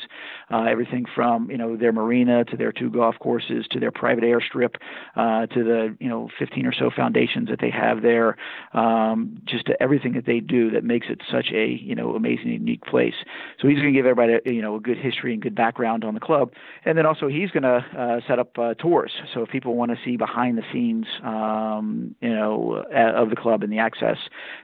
Uh, 0.52 0.64
everything 0.64 1.06
from 1.14 1.50
you 1.50 1.58
know 1.58 1.76
their 1.76 1.92
marina 1.92 2.44
to 2.46 2.58
their 2.58 2.72
two 2.72 2.90
golf 2.90 3.16
courses 3.20 3.66
to 3.72 3.80
their 3.80 3.92
private 3.92 4.24
airstrip 4.24 4.76
uh, 5.16 5.46
to 5.48 5.64
the 5.64 5.96
you 6.00 6.10
know 6.10 6.30
15 6.40 6.66
or 6.66 6.74
so 6.74 6.90
foundations 6.96 7.50
that 7.50 7.60
they 7.60 7.70
have 7.70 8.02
there, 8.02 8.38
um, 8.74 9.42
just 9.46 9.66
to 9.66 9.82
everything 9.82 10.14
that 10.14 10.26
they 10.26 10.40
do 10.40 10.70
that 10.72 10.84
makes 10.84 11.08
it 11.10 11.22
such 11.32 11.48
a 11.54 11.68
you 11.68 11.96
know 11.96 12.16
amazing 12.16 12.50
unique 12.50 12.84
place. 12.84 13.16
So 13.60 13.68
he's 13.68 13.78
going 13.78 13.94
to 13.94 13.98
give 13.98 14.06
everybody 14.06 14.40
you 14.46 14.62
know 14.62 14.76
a 14.76 14.80
good 14.80 14.98
history 14.98 15.34
and 15.34 15.42
good 15.42 15.56
background 15.56 16.04
on 16.04 16.14
the 16.14 16.20
club, 16.20 16.52
and 16.86 16.98
then 16.98 17.06
also 17.06 17.28
he's 17.28 17.52
going 17.52 17.64
to 17.64 17.86
uh, 17.98 18.20
set 18.28 18.40
up 18.40 18.58
uh, 18.58 18.74
tours. 19.02 19.12
So 19.34 19.42
if 19.42 19.50
people 19.50 19.76
want 19.76 19.92
to 19.92 19.98
see 20.04 20.18
behind 20.18 20.58
the 20.58 20.64
scenes, 20.72 21.06
um, 21.24 22.16
you 22.22 22.30
know, 22.30 22.84
of 22.94 23.30
the 23.30 23.36
club 23.36 23.64
and 23.64 23.72
the 23.72 23.80
access 23.80 24.18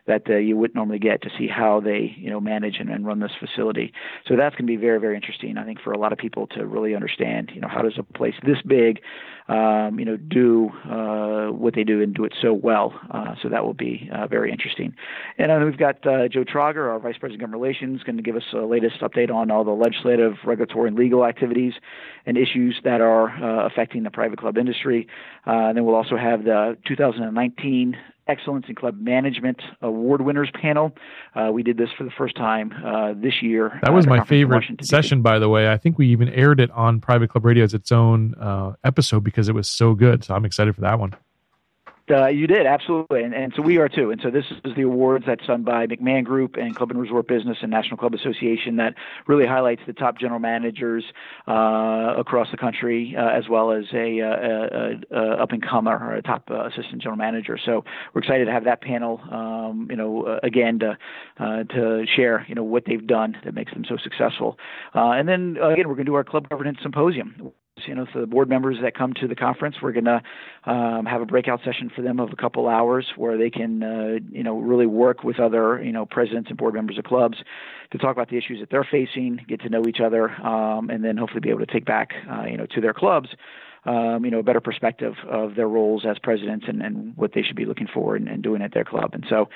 that 0.05 0.23
uh, 0.29 0.35
you 0.35 0.57
wouldn't 0.57 0.75
normally 0.75 0.99
get 0.99 1.21
to 1.23 1.29
see 1.37 1.47
how 1.47 1.79
they 1.79 2.15
you 2.17 2.29
know 2.29 2.39
manage 2.39 2.77
and, 2.79 2.89
and 2.89 3.05
run 3.05 3.19
this 3.19 3.31
facility. 3.39 3.91
So 4.27 4.35
that's 4.35 4.55
going 4.55 4.65
to 4.65 4.71
be 4.71 4.77
very 4.77 4.99
very 4.99 5.15
interesting. 5.15 5.57
I 5.57 5.65
think 5.65 5.81
for 5.81 5.91
a 5.91 5.97
lot 5.97 6.11
of 6.11 6.17
people 6.17 6.47
to 6.47 6.65
really 6.65 6.95
understand, 6.95 7.51
you 7.53 7.61
know, 7.61 7.67
how 7.67 7.81
does 7.81 7.97
a 7.97 8.03
place 8.03 8.35
this 8.45 8.61
big 8.65 8.99
um, 9.47 9.97
you 9.97 10.05
know, 10.05 10.17
do 10.17 10.69
uh, 10.89 11.51
what 11.51 11.73
they 11.73 11.83
do 11.83 12.01
and 12.01 12.13
do 12.13 12.25
it 12.25 12.33
so 12.41 12.53
well. 12.53 12.99
Uh, 13.11 13.35
so 13.41 13.49
that 13.49 13.63
will 13.65 13.73
be 13.73 14.09
uh, 14.13 14.27
very 14.27 14.51
interesting. 14.51 14.93
And 15.37 15.49
then 15.49 15.63
we've 15.63 15.77
got 15.77 16.05
uh, 16.05 16.27
Joe 16.27 16.43
Trauger, 16.43 16.89
our 16.89 16.99
Vice 16.99 17.17
President 17.17 17.35
of 17.35 17.39
Government 17.39 17.61
Relations, 17.61 18.03
going 18.03 18.17
to 18.17 18.23
give 18.23 18.35
us 18.35 18.43
a 18.53 18.65
latest 18.65 18.99
update 19.01 19.33
on 19.33 19.49
all 19.49 19.63
the 19.63 19.71
legislative, 19.71 20.33
regulatory, 20.45 20.89
and 20.89 20.97
legal 20.97 21.25
activities 21.25 21.73
and 22.25 22.37
issues 22.37 22.79
that 22.83 22.99
are 23.01 23.29
uh, 23.29 23.65
affecting 23.65 24.03
the 24.03 24.11
private 24.11 24.39
club 24.39 24.57
industry. 24.57 25.07
Uh, 25.45 25.69
and 25.69 25.77
then 25.77 25.85
we'll 25.85 25.95
also 25.95 26.17
have 26.17 26.43
the 26.43 26.77
2019 26.85 27.95
Excellence 28.27 28.65
in 28.67 28.75
Club 28.75 28.95
Management 28.99 29.61
Award 29.81 30.21
Winners 30.21 30.49
panel. 30.59 30.91
Uh, 31.35 31.49
we 31.51 31.63
did 31.63 31.77
this 31.77 31.89
for 31.97 32.03
the 32.03 32.11
first 32.17 32.35
time 32.35 32.71
uh, 32.85 33.13
this 33.15 33.41
year. 33.41 33.79
That 33.83 33.93
was 33.93 34.07
my 34.07 34.23
favorite 34.25 34.63
session, 34.83 35.21
by 35.21 35.39
the 35.39 35.49
way. 35.49 35.71
I 35.71 35.77
think 35.77 35.97
we 35.97 36.07
even 36.09 36.29
aired 36.29 36.59
it 36.59 36.71
on 36.71 36.99
Private 36.99 37.29
Club 37.29 37.45
Radio 37.45 37.63
as 37.63 37.73
its 37.73 37.91
own 37.91 38.35
uh, 38.35 38.73
episode 38.83 39.23
because 39.23 39.49
it 39.49 39.55
was 39.55 39.67
so 39.67 39.93
good. 39.93 40.23
So 40.23 40.35
I'm 40.35 40.45
excited 40.45 40.75
for 40.75 40.81
that 40.81 40.99
one. 40.99 41.15
Uh, 42.09 42.27
you 42.27 42.47
did 42.47 42.65
absolutely, 42.65 43.21
and, 43.23 43.33
and 43.33 43.51
so 43.55 43.61
we 43.61 43.77
are 43.77 43.89
too. 43.89 44.11
And 44.11 44.21
so 44.21 44.31
this 44.31 44.45
is 44.63 44.75
the 44.75 44.83
awards 44.83 45.25
that's 45.27 45.45
done 45.45 45.63
by 45.63 45.87
McMahon 45.87 46.23
Group 46.23 46.55
and 46.55 46.73
Club 46.73 46.89
and 46.89 46.99
Resort 46.99 47.27
Business 47.27 47.57
and 47.61 47.69
National 47.69 47.97
Club 47.97 48.13
Association 48.13 48.77
that 48.77 48.93
really 49.27 49.45
highlights 49.45 49.81
the 49.85 49.91
top 49.91 50.17
general 50.17 50.39
managers 50.39 51.03
uh, 51.49 52.13
across 52.17 52.49
the 52.51 52.57
country, 52.57 53.13
uh, 53.17 53.27
as 53.27 53.49
well 53.49 53.71
as 53.71 53.85
a, 53.93 54.21
uh, 54.21 54.25
a, 54.25 55.17
a, 55.17 55.21
a 55.21 55.43
up 55.43 55.51
and 55.51 55.61
comer 55.61 55.97
or 55.97 56.15
a 56.15 56.21
top 56.21 56.49
uh, 56.49 56.67
assistant 56.67 57.01
general 57.01 57.17
manager. 57.17 57.57
So 57.63 57.83
we're 58.13 58.21
excited 58.21 58.45
to 58.45 58.51
have 58.51 58.63
that 58.63 58.81
panel, 58.81 59.19
um, 59.29 59.87
you 59.89 59.97
know, 59.97 60.23
uh, 60.23 60.39
again 60.43 60.79
to 60.79 60.97
to 61.37 62.05
share, 62.15 62.45
you 62.47 62.55
know, 62.55 62.63
what 62.63 62.83
they've 62.85 63.05
done 63.05 63.35
that 63.43 63.53
makes 63.53 63.73
them 63.73 63.83
so 63.87 63.97
successful. 63.97 64.57
and 64.93 65.27
then 65.27 65.57
again, 65.61 65.87
we're 65.87 65.95
going 65.95 66.05
to 66.05 66.11
do 66.11 66.15
our 66.15 66.23
club 66.23 66.47
governance 66.47 66.77
symposium 66.81 67.51
you 67.85 67.95
know, 67.95 68.05
for 68.11 68.19
the 68.19 68.27
board 68.27 68.49
members 68.49 68.77
that 68.81 68.95
come 68.95 69.13
to 69.13 69.27
the 69.27 69.35
conference, 69.35 69.77
we're 69.81 69.91
going 69.91 70.05
to 70.05 70.21
um, 70.65 71.05
have 71.05 71.21
a 71.21 71.25
breakout 71.25 71.59
session 71.63 71.91
for 71.95 72.01
them 72.01 72.19
of 72.19 72.31
a 72.31 72.35
couple 72.35 72.67
hours 72.67 73.05
where 73.15 73.37
they 73.37 73.49
can, 73.49 73.83
uh, 73.83 74.19
you 74.31 74.43
know, 74.43 74.59
really 74.59 74.85
work 74.85 75.23
with 75.23 75.39
other, 75.39 75.81
you 75.83 75.91
know, 75.91 76.05
presidents 76.05 76.49
and 76.49 76.57
board 76.57 76.73
members 76.73 76.97
of 76.97 77.03
clubs 77.03 77.37
to 77.91 77.97
talk 77.97 78.11
about 78.11 78.29
the 78.29 78.37
issues 78.37 78.59
that 78.59 78.69
they're 78.69 78.87
facing, 78.89 79.39
get 79.47 79.61
to 79.61 79.69
know 79.69 79.83
each 79.87 79.99
other, 79.99 80.29
um, 80.45 80.89
and 80.89 81.03
then 81.03 81.17
hopefully 81.17 81.39
be 81.39 81.49
able 81.49 81.65
to 81.65 81.71
take 81.71 81.85
back, 81.85 82.13
uh, 82.29 82.43
you 82.43 82.57
know, 82.57 82.65
to 82.65 82.81
their 82.81 82.93
clubs 82.93 83.29
um, 83.87 84.25
you 84.25 84.31
know, 84.31 84.39
a 84.39 84.43
better 84.43 84.59
perspective 84.59 85.13
of 85.29 85.55
their 85.55 85.67
roles 85.67 86.05
as 86.05 86.19
presidents 86.19 86.65
and, 86.67 86.81
and 86.81 87.15
what 87.15 87.31
they 87.33 87.41
should 87.41 87.55
be 87.55 87.65
looking 87.65 87.87
for 87.91 88.17
and, 88.17 88.27
and 88.27 88.43
doing 88.43 88.61
at 88.61 88.73
their 88.73 88.83
club. 88.83 89.11
And 89.13 89.25
so, 89.29 89.47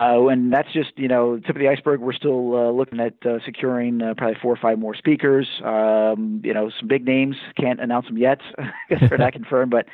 uh, 0.00 0.26
and 0.26 0.52
that's 0.52 0.72
just, 0.72 0.90
you 0.96 1.06
know, 1.06 1.38
tip 1.38 1.54
of 1.54 1.60
the 1.60 1.68
iceberg. 1.68 2.00
We're 2.00 2.12
still 2.12 2.56
uh, 2.56 2.70
looking 2.72 2.98
at 2.98 3.14
uh, 3.24 3.38
securing 3.44 4.02
uh, 4.02 4.14
probably 4.16 4.36
four 4.42 4.52
or 4.52 4.58
five 4.60 4.78
more 4.78 4.96
speakers. 4.96 5.46
Um, 5.64 6.40
you 6.44 6.52
know, 6.52 6.70
some 6.78 6.88
big 6.88 7.04
names. 7.04 7.36
Can't 7.56 7.80
announce 7.80 8.06
them 8.06 8.18
yet 8.18 8.40
because 8.88 9.08
they're 9.08 9.18
not 9.18 9.32
confirmed, 9.34 9.70
but 9.70 9.86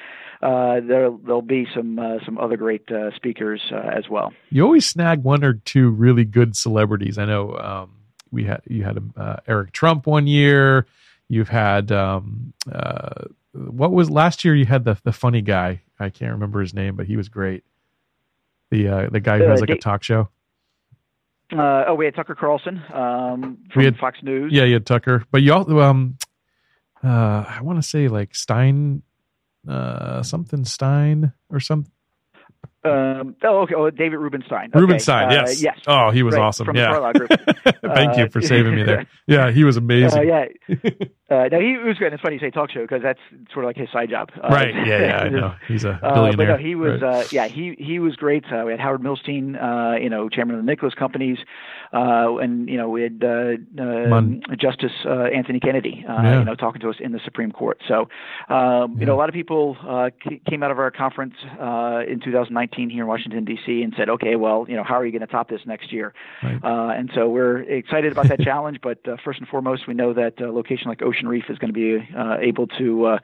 uh, 0.42 0.80
there 0.80 1.10
there'll 1.24 1.42
be 1.42 1.66
some 1.74 1.98
uh, 1.98 2.16
some 2.24 2.38
other 2.38 2.56
great 2.56 2.90
uh, 2.90 3.14
speakers 3.14 3.60
uh, 3.70 3.90
as 3.94 4.08
well. 4.08 4.32
You 4.48 4.64
always 4.64 4.88
snag 4.88 5.22
one 5.22 5.44
or 5.44 5.54
two 5.54 5.90
really 5.90 6.24
good 6.24 6.56
celebrities. 6.56 7.18
I 7.18 7.26
know 7.26 7.56
um, 7.58 7.92
we 8.30 8.44
had 8.44 8.62
you 8.66 8.84
had 8.84 8.98
uh, 9.16 9.36
Eric 9.46 9.72
Trump 9.72 10.06
one 10.06 10.26
year. 10.26 10.86
You've 11.28 11.48
had 11.48 11.92
um, 11.92 12.52
uh, 12.70 13.26
what 13.52 13.92
was 13.92 14.10
last 14.10 14.44
year? 14.44 14.54
You 14.54 14.66
had 14.66 14.84
the 14.84 14.98
the 15.04 15.12
funny 15.12 15.42
guy. 15.42 15.82
I 15.98 16.10
can't 16.10 16.32
remember 16.32 16.60
his 16.60 16.74
name, 16.74 16.96
but 16.96 17.06
he 17.06 17.16
was 17.16 17.28
great. 17.28 17.64
The 18.70 18.88
uh, 18.88 19.08
the 19.10 19.20
guy 19.20 19.38
who 19.38 19.44
has 19.44 19.60
like 19.60 19.70
a 19.70 19.76
talk 19.76 20.02
show. 20.02 20.28
Uh, 21.52 21.84
oh, 21.88 21.94
we 21.94 22.06
had 22.06 22.14
Tucker 22.14 22.34
Carlson 22.34 22.82
um, 22.94 23.58
from 23.72 23.84
had, 23.84 23.98
Fox 23.98 24.18
News. 24.22 24.52
Yeah, 24.52 24.64
you 24.64 24.74
had 24.74 24.86
Tucker, 24.86 25.24
but 25.30 25.42
you 25.42 25.52
also 25.52 25.80
um, 25.80 26.16
uh, 27.04 27.44
I 27.46 27.58
want 27.62 27.82
to 27.82 27.86
say 27.86 28.08
like 28.08 28.34
Stein, 28.34 29.02
uh, 29.68 30.22
something 30.22 30.64
Stein 30.64 31.32
or 31.50 31.60
some 31.60 31.86
um, 32.84 33.36
oh, 33.44 33.60
okay. 33.60 33.74
Oh, 33.74 33.90
David 33.90 34.16
Rubenstein. 34.16 34.70
Okay. 34.70 34.80
Rubenstein, 34.80 35.28
uh, 35.28 35.32
yes. 35.32 35.62
yes. 35.62 35.78
Oh, 35.86 36.10
he 36.10 36.24
was 36.24 36.34
right. 36.34 36.42
awesome. 36.42 36.66
From 36.66 36.76
yeah. 36.76 37.12
Thank 37.94 38.16
you 38.16 38.28
for 38.28 38.40
uh, 38.40 38.42
saving 38.42 38.74
me 38.74 38.82
there. 38.82 39.06
Yeah, 39.28 39.52
he 39.52 39.62
was 39.62 39.76
amazing. 39.76 40.18
Uh, 40.18 40.22
yeah. 40.22 40.44
Uh, 41.32 41.48
no, 41.50 41.58
he 41.58 41.78
was 41.78 41.96
great. 41.96 42.12
It's 42.12 42.20
funny 42.20 42.34
you 42.34 42.40
say 42.40 42.50
talk 42.50 42.70
show 42.70 42.82
because 42.82 43.00
that's 43.00 43.18
sort 43.54 43.64
of 43.64 43.70
like 43.70 43.76
his 43.76 43.88
side 43.90 44.10
job. 44.10 44.28
Uh, 44.36 44.48
right. 44.48 44.74
Yeah. 44.74 45.00
Yeah. 45.00 45.16
I 45.16 45.28
know. 45.30 45.54
He's 45.66 45.82
a 45.82 45.98
billionaire. 46.02 46.36
but 46.36 46.44
no, 46.44 46.56
he 46.58 46.74
was. 46.74 47.00
Right. 47.00 47.32
yeah. 47.32 47.48
He 47.48 47.74
he 47.78 47.98
was 48.00 48.16
great. 48.16 48.44
we 48.50 48.70
had 48.70 48.78
Howard 48.78 49.00
Milstein, 49.00 49.56
you 50.02 50.10
know, 50.10 50.28
chairman 50.28 50.56
of 50.56 50.62
the 50.62 50.70
Nicholas 50.70 50.92
Companies, 50.92 51.38
and 51.90 52.68
you 52.68 52.76
know 52.76 52.90
we 52.90 53.00
had 53.00 53.24
um, 53.24 54.42
Justice 54.60 54.92
Anthony 55.06 55.58
Kennedy, 55.58 56.04
yeah. 56.04 56.40
you 56.40 56.44
know, 56.44 56.54
talking 56.54 56.82
to 56.82 56.90
us 56.90 56.96
in 57.00 57.12
the 57.12 57.20
Supreme 57.24 57.50
Court. 57.50 57.80
So, 57.88 58.10
um, 58.54 58.92
yeah. 58.92 59.00
you 59.00 59.06
know, 59.06 59.14
a 59.14 59.16
lot 59.16 59.30
of 59.30 59.32
people 59.32 59.78
came 60.46 60.62
out 60.62 60.70
of 60.70 60.78
our 60.78 60.90
conference 60.90 61.36
in 61.42 62.20
2019 62.22 62.71
here 62.74 63.02
in 63.02 63.08
Washington 63.08 63.44
D.C. 63.44 63.82
and 63.82 63.92
said, 63.96 64.08
okay, 64.08 64.36
well, 64.36 64.66
you 64.68 64.76
know, 64.76 64.84
how 64.84 64.94
are 64.94 65.06
you 65.06 65.12
going 65.12 65.20
to 65.20 65.26
top 65.26 65.48
this 65.48 65.60
next 65.66 65.92
year? 65.92 66.14
Right. 66.42 66.60
and 66.62 67.10
so 67.14 67.28
we're 67.28 67.60
excited 67.60 68.12
about 68.12 68.28
that 68.28 68.40
challenge. 68.44 68.78
But 68.82 68.98
first 69.24 69.38
and 69.38 69.48
foremost, 69.48 69.86
we 69.86 69.94
know 69.94 70.12
that 70.12 70.40
a 70.40 70.50
location 70.50 70.88
like 70.88 71.02
Ocean 71.02 71.28
Reef 71.28 71.44
is 71.48 71.58
going 71.58 71.72
to 71.72 71.78
be 71.78 72.08
uh, 72.16 72.36
able 72.40 72.66
to 72.78 73.06
uh, 73.06 73.18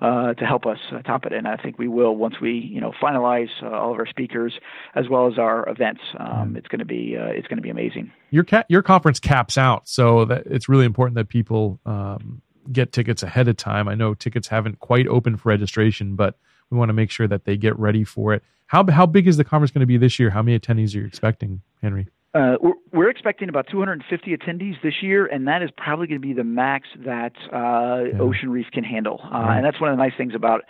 uh, 0.00 0.34
to 0.34 0.44
help 0.44 0.66
us 0.66 0.78
top 1.04 1.26
it, 1.26 1.32
and 1.32 1.46
I 1.46 1.56
think 1.56 1.78
we 1.78 1.88
will 1.88 2.16
once 2.16 2.40
we 2.40 2.52
you 2.52 2.80
know 2.80 2.92
finalize 3.02 3.50
all 3.62 3.92
of 3.92 3.98
our 3.98 4.06
speakers 4.06 4.54
as 4.94 5.08
well 5.08 5.26
as 5.26 5.38
our 5.38 5.68
events. 5.68 6.00
Um, 6.18 6.56
it's 6.56 6.68
going 6.68 6.80
to 6.80 6.84
be 6.84 7.14
it's 7.16 7.48
going 7.48 7.58
to 7.58 7.62
be 7.62 7.70
amazing. 7.70 8.12
Your 8.30 8.44
ca- 8.44 8.64
your 8.68 8.82
conference 8.82 9.20
caps 9.20 9.58
out, 9.58 9.88
so 9.88 10.24
that 10.26 10.44
it's 10.46 10.68
really 10.68 10.86
important 10.86 11.16
that 11.16 11.28
people 11.28 11.80
um, 11.86 12.42
get 12.72 12.92
tickets 12.92 13.22
ahead 13.22 13.48
of 13.48 13.56
time. 13.56 13.88
I 13.88 13.94
know 13.94 14.14
tickets 14.14 14.48
haven't 14.48 14.80
quite 14.80 15.06
opened 15.08 15.40
for 15.40 15.48
registration, 15.48 16.16
but 16.16 16.38
we 16.70 16.78
want 16.78 16.88
to 16.88 16.94
make 16.94 17.10
sure 17.10 17.28
that 17.28 17.44
they 17.44 17.56
get 17.56 17.78
ready 17.78 18.04
for 18.04 18.34
it. 18.34 18.42
How 18.66 18.84
how 18.90 19.06
big 19.06 19.26
is 19.26 19.36
the 19.36 19.44
conference 19.44 19.72
going 19.72 19.80
to 19.80 19.86
be 19.86 19.96
this 19.96 20.18
year? 20.18 20.30
How 20.30 20.42
many 20.42 20.58
attendees 20.58 20.94
are 20.94 20.98
you 20.98 21.06
expecting, 21.06 21.62
Henry? 21.82 22.06
Uh, 22.32 22.54
we're, 22.60 22.74
we're, 22.92 23.10
expecting 23.10 23.48
about 23.48 23.66
250 23.68 24.36
attendees 24.36 24.80
this 24.84 25.02
year, 25.02 25.26
and 25.26 25.48
that 25.48 25.62
is 25.62 25.70
probably 25.76 26.06
going 26.06 26.20
to 26.20 26.24
be 26.24 26.32
the 26.32 26.44
max 26.44 26.86
that 27.04 27.32
uh, 27.52 28.04
yeah. 28.04 28.20
Ocean 28.20 28.50
Reef 28.50 28.66
can 28.72 28.84
handle. 28.84 29.20
Uh. 29.24 29.46
And 29.48 29.64
that's 29.64 29.80
one 29.80 29.90
of 29.90 29.96
the 29.96 30.02
nice 30.02 30.12
things 30.16 30.32
about 30.32 30.60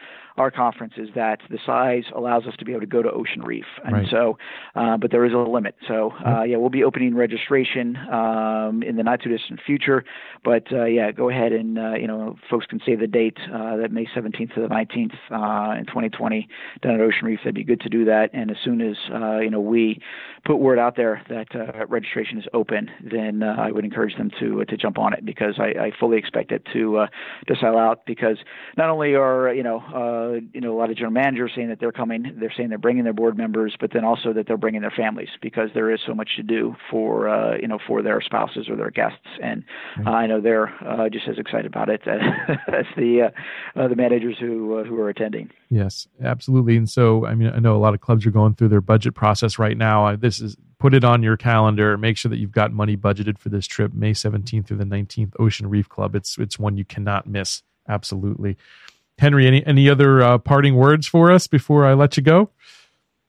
our 0.41 0.51
conference 0.51 0.95
is 0.97 1.11
that 1.15 1.41
the 1.51 1.59
size 1.67 2.05
allows 2.17 2.47
us 2.47 2.55
to 2.59 2.65
be 2.65 2.73
able 2.73 2.81
to 2.81 2.87
go 2.87 3.03
to 3.03 3.11
Ocean 3.11 3.43
Reef, 3.43 3.67
and 3.85 3.93
right. 3.93 4.07
so, 4.11 4.39
uh, 4.75 4.97
but 4.97 5.11
there 5.11 5.27
is 5.27 5.35
a 5.35 5.37
limit. 5.37 5.75
So, 5.87 6.13
uh, 6.27 6.45
yeah, 6.45 6.57
we'll 6.57 6.71
be 6.71 6.83
opening 6.83 7.15
registration 7.15 7.99
um, 8.11 8.83
in 8.83 8.97
the 8.97 9.03
not 9.03 9.21
too 9.21 9.29
distant 9.29 9.61
future. 9.67 10.03
But 10.43 10.73
uh, 10.73 10.87
yeah, 10.87 11.13
go 11.13 11.29
ahead 11.29 11.53
and 11.53 11.79
uh, 11.79 11.95
you 11.95 12.07
know, 12.07 12.37
folks 12.49 12.65
can 12.65 12.81
save 12.87 13.01
the 13.01 13.07
date 13.07 13.37
uh, 13.53 13.77
that 13.77 13.93
May 13.93 14.07
17th 14.07 14.55
to 14.55 14.63
the 14.63 14.69
19th 14.69 15.13
uh, 15.31 15.79
in 15.79 15.85
2020 15.85 16.49
down 16.83 16.95
at 16.95 17.01
Ocean 17.03 17.27
Reef. 17.27 17.41
That'd 17.41 17.55
be 17.55 17.63
good 17.63 17.83
to 17.83 17.91
do 17.91 18.07
that. 18.07 18.31
And 18.33 18.51
as 18.51 18.57
soon 18.65 18.81
as 18.81 18.97
you 19.43 19.51
know 19.51 19.61
we 19.61 20.01
put 20.47 20.57
word 20.57 20.79
out 20.79 20.97
there 20.97 21.23
that 21.29 21.91
registration 21.91 22.39
is 22.39 22.47
open, 22.55 22.91
then 23.03 23.43
I 23.43 23.71
would 23.71 23.85
encourage 23.85 24.17
them 24.17 24.31
to 24.41 24.65
to 24.65 24.77
jump 24.79 24.99
on 24.99 25.13
it 25.13 25.27
because 25.27 25.57
I, 25.59 25.79
I 25.79 25.93
fully 26.01 26.17
expect 26.17 26.51
it 26.51 26.67
to 26.73 27.07
to 27.47 27.57
sell 27.61 27.77
out 27.77 28.07
because 28.07 28.39
not 28.79 28.89
only 28.89 29.15
are 29.15 29.53
you 29.53 29.63
know 29.63 29.81
uh, 30.31 30.41
you 30.53 30.61
know, 30.61 30.77
a 30.77 30.79
lot 30.79 30.91
of 30.91 30.97
general 30.97 31.13
managers 31.13 31.53
saying 31.55 31.69
that 31.69 31.81
they're 31.81 31.93
coming. 31.93 32.35
They're 32.39 32.53
saying 32.57 32.69
they're 32.69 32.79
bringing 32.79 33.05
their 33.05 33.13
board 33.13 33.37
members, 33.37 33.77
but 33.79 33.93
then 33.93 34.05
also 34.05 34.33
that 34.33 34.47
they're 34.47 34.57
bringing 34.57 34.81
their 34.81 34.93
families 34.95 35.29
because 35.41 35.71
there 35.75 35.93
is 35.93 36.01
so 36.07 36.15
much 36.15 36.31
to 36.37 36.43
do 36.43 36.75
for 36.91 37.29
uh, 37.29 37.57
you 37.57 37.69
know 37.69 37.79
for 37.87 38.03
their 38.03 38.21
spouses 38.21 38.69
or 38.69 38.77
their 38.77 38.91
guests. 38.91 39.19
And 39.43 39.65
uh, 40.07 40.11
I 40.11 40.27
know 40.27 40.41
they're 40.41 40.73
uh, 40.87 41.09
just 41.09 41.29
as 41.29 41.39
excited 41.39 41.67
about 41.67 41.89
it 41.89 42.03
as 42.09 42.87
the 42.97 43.31
uh, 43.77 43.81
uh, 43.81 43.89
the 43.89 43.97
managers 43.97 44.37
who 44.39 44.79
uh, 44.79 44.85
who 44.85 44.99
are 45.01 45.09
attending. 45.09 45.51
Yes, 45.69 46.09
absolutely. 46.23 46.77
And 46.77 46.89
so, 46.89 47.27
I 47.27 47.35
mean, 47.35 47.51
I 47.55 47.59
know 47.59 47.77
a 47.77 47.79
lot 47.79 47.95
of 47.95 48.01
clubs 48.01 48.27
are 48.27 48.31
going 48.31 48.55
through 48.55 48.69
their 48.69 48.81
budget 48.81 49.15
process 49.15 49.59
right 49.59 49.77
now. 49.77 50.17
This 50.17 50.41
is 50.41 50.57
put 50.79 50.95
it 50.95 51.05
on 51.05 51.23
your 51.23 51.37
calendar. 51.37 51.97
Make 51.97 52.17
sure 52.17 52.31
that 52.31 52.39
you've 52.39 52.53
got 52.53 52.73
money 52.73 52.97
budgeted 52.97 53.39
for 53.39 53.51
this 53.51 53.67
trip, 53.67 53.93
May 53.93 54.13
17th 54.13 54.67
through 54.67 54.79
the 54.79 54.85
19th, 54.85 55.35
Ocean 55.39 55.69
Reef 55.69 55.89
Club. 55.89 56.15
It's 56.15 56.39
it's 56.39 56.59
one 56.59 56.77
you 56.77 56.85
cannot 56.85 57.27
miss. 57.27 57.63
Absolutely. 57.89 58.57
Henry, 59.21 59.47
any 59.47 59.65
any 59.67 59.89
other 59.89 60.23
uh, 60.23 60.39
parting 60.39 60.75
words 60.75 61.07
for 61.07 61.31
us 61.31 61.47
before 61.47 61.87
I 61.87 61.95
let 61.95 62.17
you 62.17 62.23
go? 62.23 62.51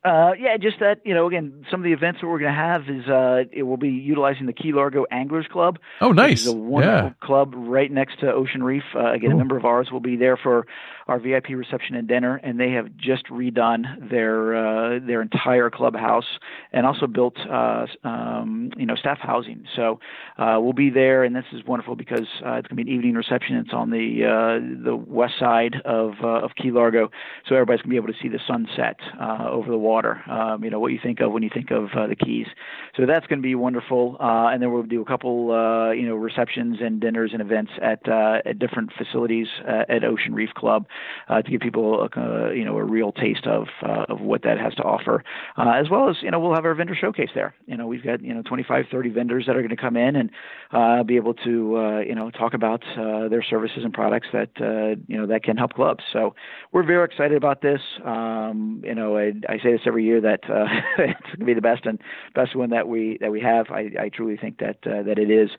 Uh, 0.03 0.31
yeah, 0.39 0.57
just 0.57 0.79
that 0.79 1.01
you 1.05 1.13
know, 1.13 1.27
again, 1.27 1.63
some 1.69 1.79
of 1.79 1.83
the 1.83 1.93
events 1.93 2.21
that 2.21 2.27
we're 2.27 2.39
going 2.39 2.51
to 2.51 2.59
have 2.59 2.89
is 2.89 3.07
uh, 3.07 3.43
it 3.51 3.61
will 3.63 3.77
be 3.77 3.89
utilizing 3.89 4.47
the 4.47 4.53
Key 4.53 4.71
Largo 4.73 5.05
Anglers 5.11 5.45
Club. 5.51 5.77
Oh, 5.99 6.11
nice! 6.11 6.47
A 6.47 6.53
wonderful 6.53 7.09
yeah. 7.09 7.13
club 7.27 7.53
right 7.55 7.91
next 7.91 8.21
to 8.21 8.31
Ocean 8.31 8.63
Reef. 8.63 8.83
Uh, 8.95 9.11
again, 9.11 9.29
cool. 9.29 9.33
a 9.33 9.37
member 9.37 9.57
of 9.57 9.65
ours 9.65 9.89
will 9.91 9.99
be 9.99 10.15
there 10.15 10.37
for 10.37 10.65
our 11.07 11.19
VIP 11.19 11.49
reception 11.49 11.95
and 11.95 12.07
dinner, 12.07 12.35
and 12.37 12.59
they 12.59 12.71
have 12.71 12.95
just 12.97 13.25
redone 13.27 14.09
their 14.09 14.55
uh, 14.55 14.99
their 14.99 15.21
entire 15.21 15.69
clubhouse 15.69 16.25
and 16.71 16.85
also 16.85 17.07
built 17.07 17.37
uh, 17.49 17.85
um, 18.03 18.71
you 18.77 18.85
know 18.85 18.95
staff 18.95 19.19
housing. 19.19 19.65
So 19.75 19.99
uh, 20.37 20.57
we'll 20.59 20.73
be 20.73 20.89
there, 20.89 21.23
and 21.23 21.35
this 21.35 21.45
is 21.51 21.63
wonderful 21.65 21.95
because 21.95 22.27
uh, 22.45 22.53
it's 22.53 22.67
going 22.67 22.77
to 22.77 22.83
be 22.83 22.83
an 22.83 22.89
evening 22.89 23.15
reception. 23.15 23.55
It's 23.57 23.73
on 23.73 23.89
the 23.89 24.25
uh, 24.25 24.83
the 24.83 24.95
west 24.95 25.33
side 25.39 25.75
of 25.85 26.13
uh, 26.23 26.45
of 26.45 26.51
Key 26.55 26.71
Largo, 26.71 27.09
so 27.47 27.55
everybody's 27.55 27.81
going 27.81 27.95
to 27.95 28.01
be 28.01 28.03
able 28.03 28.13
to 28.13 28.19
see 28.21 28.29
the 28.29 28.39
sunset 28.47 28.97
uh, 29.19 29.49
over 29.49 29.69
the 29.69 29.77
water. 29.77 30.21
Um, 30.29 30.63
you 30.63 30.69
know 30.69 30.79
what 30.79 30.91
you 30.91 30.99
think 31.01 31.19
of 31.21 31.31
when 31.31 31.43
you 31.43 31.49
think 31.53 31.71
of 31.71 31.89
uh, 31.95 32.07
the 32.07 32.15
Keys. 32.15 32.47
So 32.95 33.05
that's 33.05 33.27
going 33.27 33.39
to 33.39 33.43
be 33.43 33.55
wonderful, 33.55 34.17
uh, 34.19 34.47
and 34.47 34.61
then 34.61 34.71
we'll 34.71 34.83
do 34.83 35.01
a 35.01 35.05
couple 35.05 35.51
uh, 35.51 35.91
you 35.91 36.07
know 36.07 36.15
receptions 36.15 36.77
and 36.81 36.99
dinners 36.99 37.31
and 37.33 37.41
events 37.41 37.71
at 37.81 38.07
uh, 38.07 38.39
at 38.45 38.59
different 38.59 38.91
facilities 38.97 39.47
uh, 39.67 39.83
at 39.89 40.03
Ocean 40.03 40.33
Reef 40.33 40.49
Club 40.55 40.85
uh, 41.29 41.41
to 41.41 41.51
give 41.51 41.61
people 41.61 42.01
a, 42.01 42.19
uh, 42.19 42.51
you 42.51 42.65
know 42.65 42.77
a 42.77 42.83
real 42.83 43.11
taste 43.11 43.47
of 43.47 43.67
uh, 43.83 44.05
of 44.09 44.21
what 44.21 44.43
that 44.43 44.57
has 44.57 44.73
to 44.75 44.83
offer, 44.83 45.23
uh, 45.57 45.71
as 45.71 45.89
well 45.89 46.09
as 46.09 46.17
you 46.21 46.31
know 46.31 46.39
we'll 46.39 46.53
have 46.53 46.65
our 46.65 46.75
vendor 46.75 46.95
showcase 46.95 47.29
there. 47.35 47.53
You 47.65 47.77
know 47.77 47.87
we've 47.87 48.03
got 48.03 48.21
you 48.21 48.33
know 48.33 48.41
25, 48.41 48.85
30 48.91 49.09
vendors 49.09 49.45
that 49.47 49.55
are 49.55 49.61
going 49.61 49.69
to 49.69 49.75
come 49.75 49.97
in 49.97 50.15
and 50.15 50.29
uh, 50.71 51.03
be 51.03 51.15
able 51.15 51.33
to 51.33 51.77
uh, 51.77 51.99
you 51.99 52.15
know 52.15 52.31
talk 52.31 52.53
about 52.53 52.83
uh, 52.97 53.27
their 53.27 53.43
services 53.43 53.79
and 53.83 53.93
products 53.93 54.27
that 54.33 54.49
uh, 54.59 54.99
you 55.07 55.17
know 55.17 55.27
that 55.27 55.43
can 55.43 55.57
help 55.57 55.73
clubs. 55.73 56.03
So 56.11 56.35
we're 56.71 56.85
very 56.85 57.05
excited 57.05 57.37
about 57.37 57.61
this. 57.61 57.81
Um, 58.05 58.81
you 58.83 58.95
know 58.95 59.17
I, 59.17 59.33
I 59.49 59.57
say 59.57 59.71
this 59.71 59.81
every 59.85 60.03
year 60.03 60.21
that 60.21 60.41
uh, 60.49 60.65
it's 60.97 61.21
going 61.25 61.39
to 61.39 61.45
be 61.45 61.53
the 61.53 61.61
best 61.61 61.85
and 61.85 61.99
best 62.35 62.55
one 62.55 62.69
that 62.71 62.87
we 62.87 63.17
that 63.21 63.31
we 63.31 63.41
have. 63.41 63.67
I, 63.69 63.91
I 63.99 64.09
truly 64.09 64.37
think 64.37 64.59
that 64.59 64.77
uh, 64.85 65.03
that 65.03 65.17
it 65.17 65.29
is, 65.29 65.49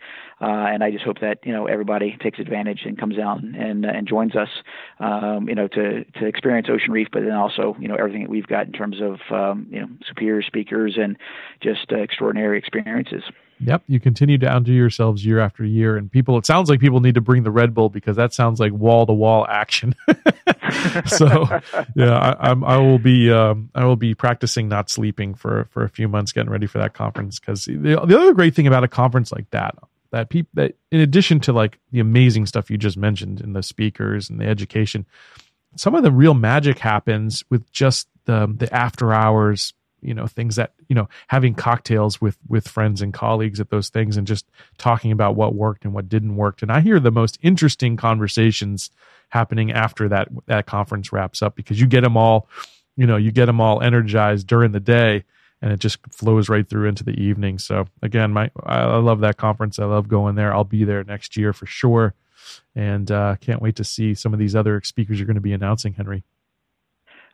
uh, 0.41 0.47
and 0.73 0.83
I 0.83 0.91
just 0.91 1.05
hope 1.05 1.21
that 1.21 1.39
you 1.45 1.53
know 1.53 1.67
everybody 1.67 2.17
takes 2.23 2.39
advantage 2.39 2.81
and 2.85 2.99
comes 2.99 3.19
out 3.19 3.43
and, 3.43 3.85
and 3.85 4.07
joins 4.07 4.35
us. 4.37 4.49
Um, 5.23 5.49
you 5.49 5.55
know 5.55 5.69
to 5.69 6.05
to 6.05 6.26
experience 6.26 6.67
Ocean 6.71 6.91
Reef, 6.91 7.09
but 7.12 7.23
then 7.23 7.33
also 7.33 7.76
you 7.79 7.87
know 7.87 7.95
everything 7.95 8.23
that 8.23 8.31
we've 8.31 8.47
got 8.47 8.67
in 8.67 8.73
terms 8.73 8.97
of 9.00 9.21
um, 9.31 9.67
you 9.71 9.81
know 9.81 9.88
superior 10.09 10.43
speakers 10.43 10.99
and 11.00 11.17
just 11.61 11.93
uh, 11.93 11.97
extraordinary 11.97 12.59
experiences. 12.59 13.23
Yep, 13.64 13.85
you 13.87 14.00
continue 14.00 14.38
to 14.38 14.50
outdo 14.50 14.73
yourselves 14.73 15.25
year 15.25 15.38
after 15.38 15.64
year, 15.64 15.97
and 15.97 16.11
people. 16.11 16.37
It 16.37 16.47
sounds 16.47 16.69
like 16.69 16.81
people 16.81 16.99
need 17.00 17.14
to 17.14 17.21
bring 17.21 17.45
the 17.45 17.52
Red 17.52 17.75
Bull 17.75 17.88
because 17.88 18.17
that 18.17 18.35
sounds 18.35 18.59
like 18.59 18.73
wall 18.73 19.07
to 19.07 19.12
wall 19.12 19.47
action. 19.49 19.95
so, 21.07 21.47
yeah, 21.95 22.35
I, 22.41 22.50
I 22.50 22.76
will 22.79 22.99
be 22.99 23.31
um, 23.31 23.71
I 23.75 23.85
will 23.85 23.97
be 23.97 24.14
practicing 24.14 24.69
not 24.69 24.91
sleeping 24.91 25.35
for 25.35 25.69
for 25.71 25.85
a 25.85 25.88
few 25.88 26.09
months, 26.09 26.33
getting 26.33 26.50
ready 26.50 26.67
for 26.67 26.79
that 26.79 26.95
conference. 26.95 27.38
Because 27.38 27.67
the 27.67 27.76
the 27.76 28.19
other 28.19 28.35
great 28.35 28.57
thing 28.57 28.67
about 28.67 28.83
a 28.83 28.88
conference 28.88 29.31
like 29.31 29.49
that, 29.50 29.76
that 30.12 30.28
people 30.28 30.50
that 30.54 30.75
in 30.90 31.00
addition 31.00 31.40
to 31.40 31.52
like 31.52 31.78
the 31.90 32.00
amazing 32.00 32.47
stuff 32.47 32.71
you 32.71 32.78
just 32.78 32.97
mentioned 32.97 33.40
in 33.40 33.54
the 33.54 33.62
speakers 33.62 34.31
and 34.31 34.40
the 34.40 34.47
education, 34.47 35.04
some 35.76 35.95
of 35.95 36.02
the 36.02 36.12
real 36.12 36.35
magic 36.35 36.78
happens 36.78 37.42
with 37.50 37.71
just 37.73 38.09
the 38.26 38.52
the 38.57 38.73
after 38.73 39.12
hours 39.12 39.75
you 40.02 40.14
know 40.14 40.26
things 40.26 40.57
that 40.57 40.75
you 40.88 40.95
know 40.95 41.09
having 41.28 41.54
cocktails 41.54 42.21
with 42.21 42.37
with 42.47 42.69
friends 42.69 43.00
and 43.00 43.14
colleagues 43.14 43.59
at 43.61 43.71
those 43.71 43.88
things 43.88 44.16
and 44.16 44.26
just 44.26 44.47
talking 44.76 45.12
about 45.12 45.35
what 45.35 45.54
worked 45.54 45.85
and 45.85 45.95
what 45.95 46.09
didn't 46.09 46.37
work. 46.37 46.62
And 46.62 46.71
i 46.71 46.81
hear 46.81 47.00
the 47.00 47.11
most 47.11 47.38
interesting 47.42 47.97
conversations 47.97 48.90
happening 49.31 49.73
after 49.73 50.09
that 50.09 50.28
that 50.47 50.66
conference 50.66 51.12
wraps 51.12 51.40
up 51.40 51.57
because 51.57 51.81
you 51.81 51.87
get 51.87 52.02
them 52.02 52.16
all 52.16 52.49
you 52.97 53.07
know 53.07 53.16
you 53.16 53.33
get 53.33 53.47
them 53.47 53.61
all 53.61 53.81
energized 53.81 54.47
during 54.47 54.73
the 54.73 54.81
day 54.81 55.25
and 55.62 55.73
it 55.73 55.81
just 55.81 55.99
flows 56.11 56.49
right 56.49 56.69
through 56.69 56.88
into 56.88 57.04
the 57.04 57.19
evening. 57.19 57.59
So 57.59 57.87
again 58.02 58.33
my 58.33 58.50
i 58.64 58.85
love 58.97 59.21
that 59.21 59.37
conference. 59.37 59.78
I 59.78 59.85
love 59.85 60.09
going 60.09 60.35
there. 60.35 60.52
I'll 60.52 60.64
be 60.64 60.85
there 60.85 61.02
next 61.04 61.37
year 61.37 61.52
for 61.52 61.66
sure. 61.66 62.14
And 62.75 63.11
uh, 63.11 63.37
can't 63.40 63.62
wait 63.62 63.76
to 63.76 63.85
see 63.85 64.14
some 64.14 64.33
of 64.35 64.38
these 64.38 64.57
other 64.57 64.83
speakers 64.83 65.19
you're 65.19 65.26
going 65.26 65.37
to 65.37 65.40
be 65.40 65.52
announcing 65.52 65.95
henry 65.95 66.25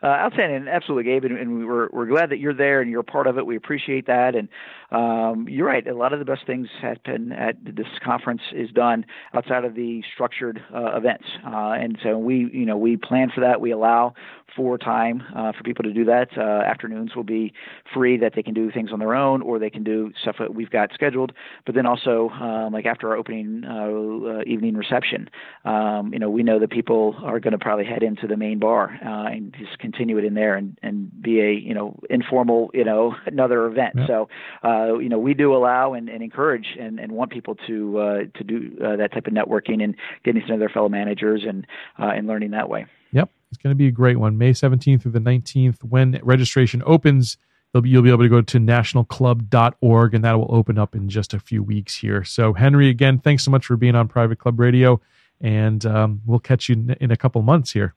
uh, 0.03 0.07
outstanding, 0.07 0.69
absolutely, 0.69 1.05
Gabe, 1.05 1.25
and, 1.25 1.37
and 1.37 1.67
we're 1.67 1.89
we're 1.93 2.07
glad 2.07 2.31
that 2.31 2.39
you're 2.39 2.55
there 2.55 2.81
and 2.81 2.91
you're 2.91 3.01
a 3.01 3.05
part 3.05 3.27
of 3.27 3.37
it. 3.37 3.47
We 3.47 3.57
appreciate 3.57 4.07
that, 4.07 4.35
and 4.37 4.49
um, 4.93 5.49
you're 5.49 5.67
right. 5.67 5.87
A 5.87 5.95
lot 5.95 6.13
of 6.13 6.21
the 6.21 6.25
best 6.25 6.47
things 6.47 6.69
happen 6.81 7.33
at 7.33 7.57
this 7.65 7.87
conference 8.05 8.43
is 8.53 8.71
done 8.71 9.05
outside 9.35 9.65
of 9.65 9.75
the 9.75 10.03
structured 10.15 10.63
uh, 10.73 10.97
events, 10.97 11.25
uh, 11.45 11.73
and 11.73 11.99
so 12.03 12.17
we, 12.17 12.49
you 12.53 12.65
know, 12.65 12.77
we 12.77 12.97
plan 12.97 13.31
for 13.35 13.41
that. 13.41 13.61
We 13.61 13.73
allow 13.73 14.15
for 14.57 14.79
time 14.79 15.23
uh, 15.37 15.53
for 15.53 15.63
people 15.63 15.83
to 15.83 15.93
do 15.93 16.05
that. 16.05 16.29
Uh, 16.37 16.63
afternoons 16.65 17.15
will 17.15 17.25
be 17.25 17.53
free 17.93 18.17
that 18.17 18.33
they 18.35 18.43
can 18.43 18.55
do 18.55 18.71
things 18.71 18.91
on 18.93 19.01
their 19.01 19.15
own, 19.15 19.43
or 19.43 19.59
they 19.59 19.71
can 19.71 19.83
do 19.83 20.13
stuff 20.23 20.37
that 20.39 20.55
we've 20.55 20.71
got 20.71 20.93
scheduled. 20.95 21.33
But 21.67 21.75
then 21.75 21.87
also, 21.87 22.29
um, 22.31 22.73
like 22.73 22.87
after 22.87 23.09
our 23.09 23.17
opening 23.17 23.65
uh, 23.65 24.43
evening 24.47 24.77
reception, 24.77 25.29
um, 25.65 26.13
you 26.13 26.19
know, 26.19 26.31
we 26.31 26.43
know 26.43 26.59
that 26.61 26.71
people 26.71 27.17
are 27.23 27.41
going 27.41 27.53
to 27.53 27.59
probably 27.59 27.85
head 27.85 28.03
into 28.03 28.27
the 28.27 28.37
main 28.37 28.59
bar 28.59 28.99
and 29.03 29.55
just 29.59 29.79
continue 29.91 30.19
it 30.19 30.25
in 30.25 30.35
there 30.35 30.57
and, 30.57 30.79
and 30.83 31.11
be 31.23 31.41
a 31.41 31.53
you 31.53 31.75
know 31.75 31.99
informal 32.11 32.71
you 32.75 32.85
know 32.85 33.15
another 33.27 33.67
event. 33.67 33.95
Yep. 33.97 34.07
So 34.07 34.29
uh, 34.65 34.99
you 34.99 35.09
know 35.09 35.19
we 35.19 35.35
do 35.35 35.55
allow 35.55 35.95
and, 35.95 36.09
and 36.09 36.23
encourage 36.23 36.77
and, 36.79 36.99
and 36.99 37.13
want 37.13 37.31
people 37.31 37.57
to 37.67 37.99
uh, 37.99 38.19
to 38.37 38.45
do 38.45 38.79
uh, 38.85 38.97
that 38.97 39.13
type 39.13 39.27
of 39.27 39.33
networking 39.33 39.83
and 39.83 39.95
getting 40.25 40.43
to 40.43 40.49
know 40.49 40.59
their 40.59 40.69
fellow 40.69 40.89
managers 40.89 41.43
and 41.49 41.67
uh, 41.99 42.13
and 42.15 42.27
learning 42.27 42.51
that 42.51 42.69
way. 42.69 42.87
Yep, 43.13 43.31
it's 43.51 43.59
going 43.59 43.71
to 43.71 43.79
be 43.79 43.87
a 43.87 43.93
great 43.93 44.19
one. 44.19 44.37
May 44.37 44.53
17th 44.53 45.03
through 45.03 45.13
the 45.13 45.21
19th. 45.21 45.83
When 45.83 46.21
registration 46.23 46.83
opens, 46.85 47.39
you'll 47.73 47.83
be, 47.83 47.89
you'll 47.91 48.03
be 48.03 48.11
able 48.11 48.25
to 48.25 48.29
go 48.29 48.43
to 48.43 48.59
nationalclub.org, 48.59 50.15
and 50.15 50.25
that 50.25 50.39
will 50.39 50.55
open 50.55 50.79
up 50.79 50.95
in 50.95 51.09
just 51.09 51.33
a 51.33 51.41
few 51.41 51.63
weeks 51.63 51.97
here. 51.97 52.23
So, 52.25 52.53
Henry, 52.53 52.91
again, 52.91 53.19
thanks 53.19 53.45
so 53.45 53.51
much 53.51 53.65
for 53.65 53.77
being 53.77 53.95
on 53.95 54.09
Private 54.09 54.39
Club 54.39 54.61
Radio, 54.61 55.01
and 55.41 55.85
um, 55.87 56.21
we'll 56.27 56.39
catch 56.39 56.69
you 56.69 56.95
in 57.01 57.11
a 57.11 57.17
couple 57.17 57.41
months 57.43 57.73
here. 57.73 57.95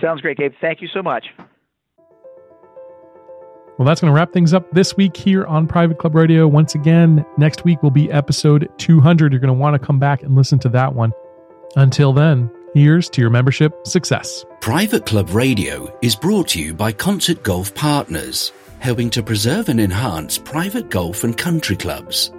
Sounds 0.00 0.20
great, 0.20 0.38
Gabe. 0.38 0.52
Thank 0.60 0.82
you 0.82 0.88
so 0.88 1.02
much. 1.02 1.26
Well, 3.76 3.86
that's 3.86 4.00
going 4.00 4.12
to 4.12 4.14
wrap 4.14 4.32
things 4.32 4.54
up 4.54 4.70
this 4.70 4.96
week 4.96 5.16
here 5.16 5.44
on 5.46 5.66
Private 5.66 5.98
Club 5.98 6.14
Radio. 6.14 6.46
Once 6.46 6.76
again, 6.76 7.26
next 7.36 7.64
week 7.64 7.82
will 7.82 7.90
be 7.90 8.10
episode 8.12 8.68
200. 8.78 9.32
You're 9.32 9.40
going 9.40 9.48
to 9.48 9.52
want 9.52 9.74
to 9.74 9.84
come 9.84 9.98
back 9.98 10.22
and 10.22 10.36
listen 10.36 10.60
to 10.60 10.68
that 10.70 10.94
one. 10.94 11.12
Until 11.74 12.12
then, 12.12 12.50
here's 12.74 13.10
to 13.10 13.20
your 13.20 13.30
membership 13.30 13.74
success. 13.84 14.44
Private 14.60 15.06
Club 15.06 15.30
Radio 15.30 15.92
is 16.02 16.14
brought 16.14 16.48
to 16.50 16.60
you 16.60 16.72
by 16.72 16.92
Concert 16.92 17.42
Golf 17.42 17.74
Partners, 17.74 18.52
helping 18.78 19.10
to 19.10 19.24
preserve 19.24 19.68
and 19.68 19.80
enhance 19.80 20.38
private 20.38 20.88
golf 20.88 21.24
and 21.24 21.36
country 21.36 21.74
clubs. 21.74 22.30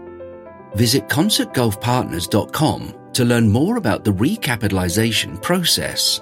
Visit 0.75 1.09
concertgolfpartners.com 1.09 2.93
to 3.13 3.25
learn 3.25 3.49
more 3.49 3.75
about 3.75 4.05
the 4.05 4.13
recapitalization 4.13 5.41
process. 5.41 6.21